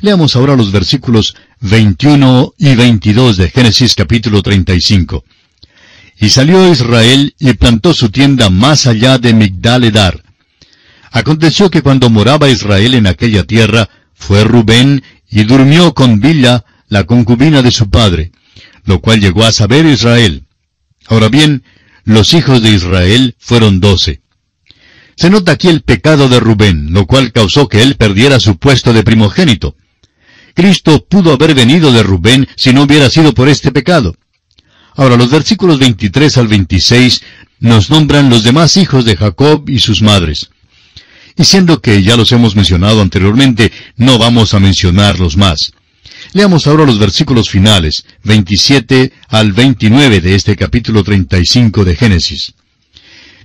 Leamos 0.02 0.36
ahora 0.36 0.56
los 0.56 0.72
versículos 0.72 1.36
21 1.62 2.56
y 2.58 2.74
22 2.74 3.38
de 3.38 3.50
Génesis 3.52 3.94
capítulo 3.94 4.42
35. 4.42 5.24
Y 6.20 6.30
salió 6.30 6.72
Israel 6.72 7.36
y 7.40 7.54
plantó 7.54 7.94
su 7.94 8.10
tienda 8.10 8.50
más 8.50 8.88
allá 8.88 9.18
de 9.18 9.34
Migdaledar. 9.34 10.24
Aconteció 11.12 11.70
que 11.70 11.82
cuando 11.82 12.10
moraba 12.10 12.50
Israel 12.50 12.96
en 12.96 13.08
aquella 13.08 13.44
tierra, 13.44 13.90
fue 14.14 14.44
Rubén 14.44 15.04
y 15.30 15.44
durmió 15.44 15.94
con 15.94 16.20
Bila, 16.20 16.66
la 16.90 17.04
concubina 17.04 17.62
de 17.62 17.72
su 17.72 17.90
padre, 17.90 18.32
lo 18.86 19.02
cual 19.02 19.20
llegó 19.20 19.44
a 19.44 19.52
saber 19.52 19.86
Israel. 19.86 20.46
Ahora 21.08 21.30
bien, 21.30 21.64
los 22.04 22.34
hijos 22.34 22.62
de 22.62 22.72
Israel 22.72 23.36
fueron 23.40 23.80
doce. 23.80 24.22
Se 25.16 25.30
nota 25.30 25.54
aquí 25.54 25.68
el 25.68 25.82
pecado 25.82 26.30
de 26.30 26.40
Rubén, 26.40 26.94
lo 26.94 27.06
cual 27.06 27.32
causó 27.32 27.68
que 27.68 27.82
él 27.82 27.96
perdiera 27.96 28.40
su 28.40 28.58
puesto 28.58 28.94
de 28.94 29.04
primogénito. 29.04 29.76
Cristo 30.54 31.06
pudo 31.08 31.34
haber 31.34 31.54
venido 31.54 31.92
de 31.92 32.04
Rubén 32.04 32.48
si 32.56 32.72
no 32.72 32.84
hubiera 32.84 33.10
sido 33.10 33.34
por 33.34 33.50
este 33.50 33.72
pecado. 33.72 34.16
Ahora 34.98 35.16
los 35.16 35.30
versículos 35.30 35.78
23 35.78 36.38
al 36.38 36.48
26 36.48 37.22
nos 37.60 37.92
nombran 37.92 38.32
los 38.32 38.44
demás 38.44 38.78
hijos 38.78 39.06
de 39.06 39.16
Jacob 39.16 39.70
y 39.70 39.78
sus 39.78 40.02
madres. 40.02 40.50
Y 41.38 41.44
siendo 41.44 41.80
que 41.82 42.02
ya 42.02 42.18
los 42.18 42.32
hemos 42.32 42.56
mencionado 42.56 43.02
anteriormente, 43.02 43.72
no 43.96 44.18
vamos 44.18 44.56
a 44.56 44.60
mencionarlos 44.60 45.38
más. 45.38 45.72
Leamos 46.34 46.66
ahora 46.66 46.84
los 46.84 46.98
versículos 46.98 47.48
finales, 47.48 48.06
27 48.24 49.14
al 49.30 49.54
29 49.54 50.20
de 50.20 50.34
este 50.34 50.56
capítulo 50.56 51.04
35 51.04 51.86
de 51.86 51.96
Génesis. 51.96 52.54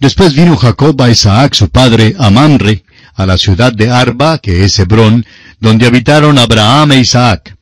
Después 0.00 0.34
vino 0.34 0.56
Jacob 0.56 1.00
a 1.02 1.10
Isaac 1.10 1.52
su 1.52 1.68
padre, 1.68 2.14
a 2.18 2.30
Mamre, 2.30 2.82
a 3.14 3.26
la 3.26 3.36
ciudad 3.36 3.74
de 3.74 3.90
Arba, 3.90 4.38
que 4.38 4.64
es 4.64 4.78
Hebrón, 4.78 5.26
donde 5.60 5.86
habitaron 5.86 6.38
Abraham 6.38 6.92
e 6.92 7.00
Isaac. 7.00 7.56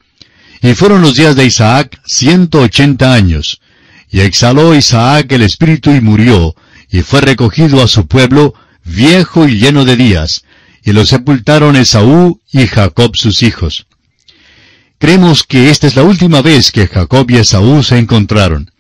Y 0.63 0.75
fueron 0.75 1.03
los 1.03 1.17
días 1.17 1.35
de 1.35 1.45
Isaac 1.45 2.01
ciento 2.07 2.61
ochenta 2.61 3.13
años. 3.13 3.61
Y 4.11 4.21
exhaló 4.21 4.75
Isaac 4.75 5.31
el 5.33 5.43
espíritu 5.43 5.93
y 5.93 6.01
murió, 6.01 6.55
y 6.91 7.03
fue 7.03 7.21
recogido 7.21 7.83
a 7.83 7.89
su 7.89 8.07
pueblo, 8.07 8.55
viejo 8.85 9.47
y 9.47 9.59
lleno 9.59 9.85
de 9.85 9.97
días, 9.97 10.45
y 10.85 10.93
lo 10.93 11.07
sepultaron 11.07 11.77
Esaú 11.77 12.41
y 12.53 12.67
Jacob 12.67 13.17
sus 13.17 13.43
hijos. 13.43 13.87
Creemos 14.99 15.45
que 15.45 15.71
esta 15.71 15.87
es 15.87 15.97
la 15.97 16.03
última 16.03 16.43
vez 16.43 16.73
que 16.73 16.87
Jacob 16.87 17.31
y 17.31 17.37
Esaú 17.37 17.83
se 17.83 17.99
encontraron. 17.99 18.71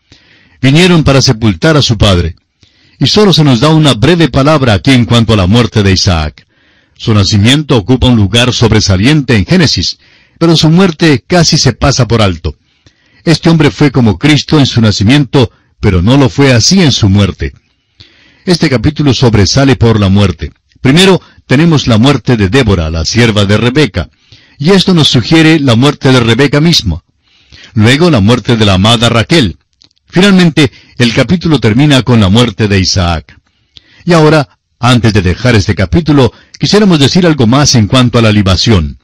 Vinieron 0.60 1.04
para 1.04 1.22
sepultar 1.22 1.76
a 1.76 1.82
su 1.82 1.96
padre. 1.96 2.36
Y 2.98 3.06
solo 3.06 3.32
se 3.32 3.44
nos 3.44 3.60
da 3.60 3.70
una 3.70 3.94
breve 3.94 4.28
palabra 4.28 4.74
aquí 4.74 4.90
en 4.90 5.06
cuanto 5.06 5.32
a 5.32 5.36
la 5.36 5.46
muerte 5.46 5.82
de 5.82 5.92
Isaac. 5.92 6.46
Su 6.94 7.14
nacimiento 7.14 7.78
ocupa 7.78 8.08
un 8.08 8.16
lugar 8.16 8.52
sobresaliente 8.52 9.34
en 9.34 9.46
Génesis, 9.46 9.98
pero 10.38 10.54
su 10.54 10.68
muerte 10.68 11.24
casi 11.26 11.56
se 11.56 11.72
pasa 11.72 12.06
por 12.06 12.20
alto. 12.20 12.56
Este 13.24 13.50
hombre 13.50 13.70
fue 13.70 13.90
como 13.90 14.18
Cristo 14.18 14.58
en 14.58 14.66
su 14.66 14.80
nacimiento, 14.80 15.50
pero 15.80 16.02
no 16.02 16.16
lo 16.16 16.28
fue 16.28 16.52
así 16.52 16.80
en 16.82 16.92
su 16.92 17.08
muerte. 17.08 17.52
Este 18.44 18.70
capítulo 18.70 19.12
sobresale 19.12 19.76
por 19.76 20.00
la 20.00 20.08
muerte. 20.08 20.52
Primero 20.80 21.20
tenemos 21.46 21.86
la 21.86 21.98
muerte 21.98 22.36
de 22.36 22.48
Débora, 22.48 22.90
la 22.90 23.04
sierva 23.04 23.44
de 23.44 23.58
Rebeca, 23.58 24.08
y 24.58 24.70
esto 24.70 24.94
nos 24.94 25.08
sugiere 25.08 25.60
la 25.60 25.74
muerte 25.74 26.12
de 26.12 26.20
Rebeca 26.20 26.60
misma. 26.60 27.02
Luego 27.74 28.10
la 28.10 28.20
muerte 28.20 28.56
de 28.56 28.64
la 28.64 28.74
amada 28.74 29.08
Raquel. 29.08 29.56
Finalmente, 30.06 30.70
el 30.98 31.12
capítulo 31.12 31.60
termina 31.60 32.02
con 32.02 32.20
la 32.20 32.28
muerte 32.28 32.66
de 32.68 32.80
Isaac. 32.80 33.38
Y 34.04 34.12
ahora, 34.12 34.58
antes 34.78 35.12
de 35.12 35.22
dejar 35.22 35.54
este 35.54 35.74
capítulo, 35.74 36.32
quisiéramos 36.58 36.98
decir 36.98 37.26
algo 37.26 37.46
más 37.46 37.74
en 37.74 37.86
cuanto 37.86 38.18
a 38.18 38.22
la 38.22 38.32
libación. 38.32 38.99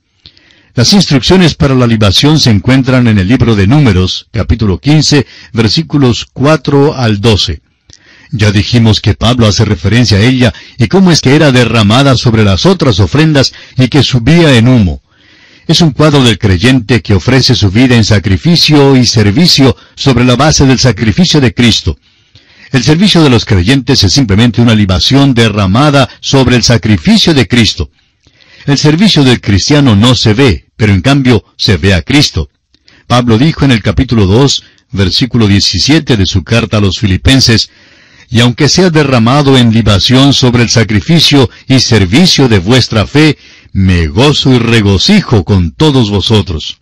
Las 0.77 0.93
instrucciones 0.93 1.55
para 1.55 1.75
la 1.75 1.87
libación 1.87 2.39
se 2.39 2.51
encuentran 2.51 3.09
en 3.09 3.17
el 3.17 3.27
libro 3.27 3.57
de 3.57 3.67
Números, 3.67 4.29
capítulo 4.31 4.79
15, 4.79 5.27
versículos 5.55 6.27
4 6.31 6.95
al 6.95 7.23
12. 7.23 7.63
Ya 8.33 8.53
dijimos 8.53 9.01
que 9.01 9.15
Pablo 9.15 9.47
hace 9.47 9.65
referencia 9.65 10.19
a 10.19 10.21
ella 10.21 10.53
y 10.77 10.89
cómo 10.89 11.11
es 11.13 11.23
que 11.23 11.35
era 11.35 11.51
derramada 11.51 12.15
sobre 12.19 12.45
las 12.45 12.67
otras 12.67 13.01
ofrendas 13.01 13.55
y 13.79 13.89
que 13.89 14.03
subía 14.03 14.55
en 14.59 14.69
humo. 14.69 15.01
Es 15.67 15.81
un 15.81 15.93
cuadro 15.93 16.23
del 16.23 16.39
creyente 16.39 17.01
que 17.01 17.15
ofrece 17.15 17.55
su 17.55 17.71
vida 17.71 17.97
en 17.97 18.05
sacrificio 18.05 18.97
y 18.97 19.07
servicio 19.07 19.75
sobre 19.95 20.27
la 20.27 20.37
base 20.37 20.67
del 20.67 20.79
sacrificio 20.79 21.41
de 21.41 21.55
Cristo. 21.55 21.99
El 22.71 22.85
servicio 22.85 23.23
de 23.23 23.31
los 23.31 23.47
creyentes 23.47 24.05
es 24.05 24.13
simplemente 24.13 24.61
una 24.61 24.75
libación 24.75 25.33
derramada 25.33 26.07
sobre 26.21 26.55
el 26.55 26.63
sacrificio 26.63 27.33
de 27.33 27.49
Cristo. 27.49 27.89
El 28.67 28.77
servicio 28.77 29.25
del 29.25 29.41
cristiano 29.41 29.97
no 29.97 30.15
se 30.15 30.35
ve, 30.35 30.66
pero 30.77 30.93
en 30.93 31.01
cambio 31.01 31.45
se 31.57 31.77
ve 31.77 31.95
a 31.95 32.03
Cristo. 32.03 32.49
Pablo 33.07 33.39
dijo 33.39 33.65
en 33.65 33.73
el 33.73 33.83
capítulo 33.83 34.27
2, 34.27 34.63
versículo 34.93 35.47
17 35.47 36.17
de 36.17 36.27
su 36.27 36.45
carta 36.45 36.79
a 36.79 36.81
los 36.81 36.99
filipenses, 36.99 37.71
y 38.29 38.41
aunque 38.41 38.69
sea 38.69 38.91
derramado 38.91 39.57
en 39.57 39.73
libación 39.73 40.33
sobre 40.33 40.63
el 40.63 40.69
sacrificio 40.69 41.49
y 41.69 41.79
servicio 41.81 42.49
de 42.49 42.59
vuestra 42.59 43.07
fe, 43.07 43.39
me 43.73 44.09
gozo 44.09 44.53
y 44.53 44.59
regocijo 44.59 45.45
con 45.45 45.71
todos 45.71 46.11
vosotros. 46.11 46.79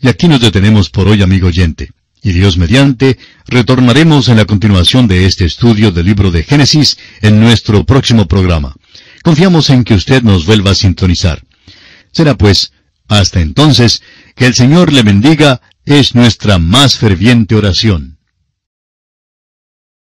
Y 0.00 0.08
aquí 0.08 0.26
nos 0.28 0.40
detenemos 0.40 0.90
por 0.90 1.08
hoy, 1.08 1.22
amigo 1.22 1.48
oyente. 1.48 1.90
Y 2.22 2.32
Dios 2.32 2.56
mediante, 2.56 3.18
retornaremos 3.46 4.28
en 4.28 4.36
la 4.36 4.46
continuación 4.46 5.06
de 5.06 5.26
este 5.26 5.44
estudio 5.44 5.92
del 5.92 6.06
libro 6.06 6.32
de 6.32 6.42
Génesis 6.42 6.98
en 7.22 7.38
nuestro 7.40 7.84
próximo 7.84 8.26
programa. 8.26 8.74
Confiamos 9.22 9.70
en 9.70 9.84
que 9.84 9.94
usted 9.94 10.22
nos 10.22 10.44
vuelva 10.44 10.72
a 10.72 10.74
sintonizar. 10.74 11.42
Será 12.16 12.34
pues, 12.34 12.72
hasta 13.08 13.40
entonces, 13.40 14.02
que 14.34 14.46
el 14.46 14.54
Señor 14.54 14.90
le 14.90 15.02
bendiga, 15.02 15.60
es 15.84 16.14
nuestra 16.14 16.58
más 16.58 16.96
ferviente 16.96 17.54
oración. 17.54 18.15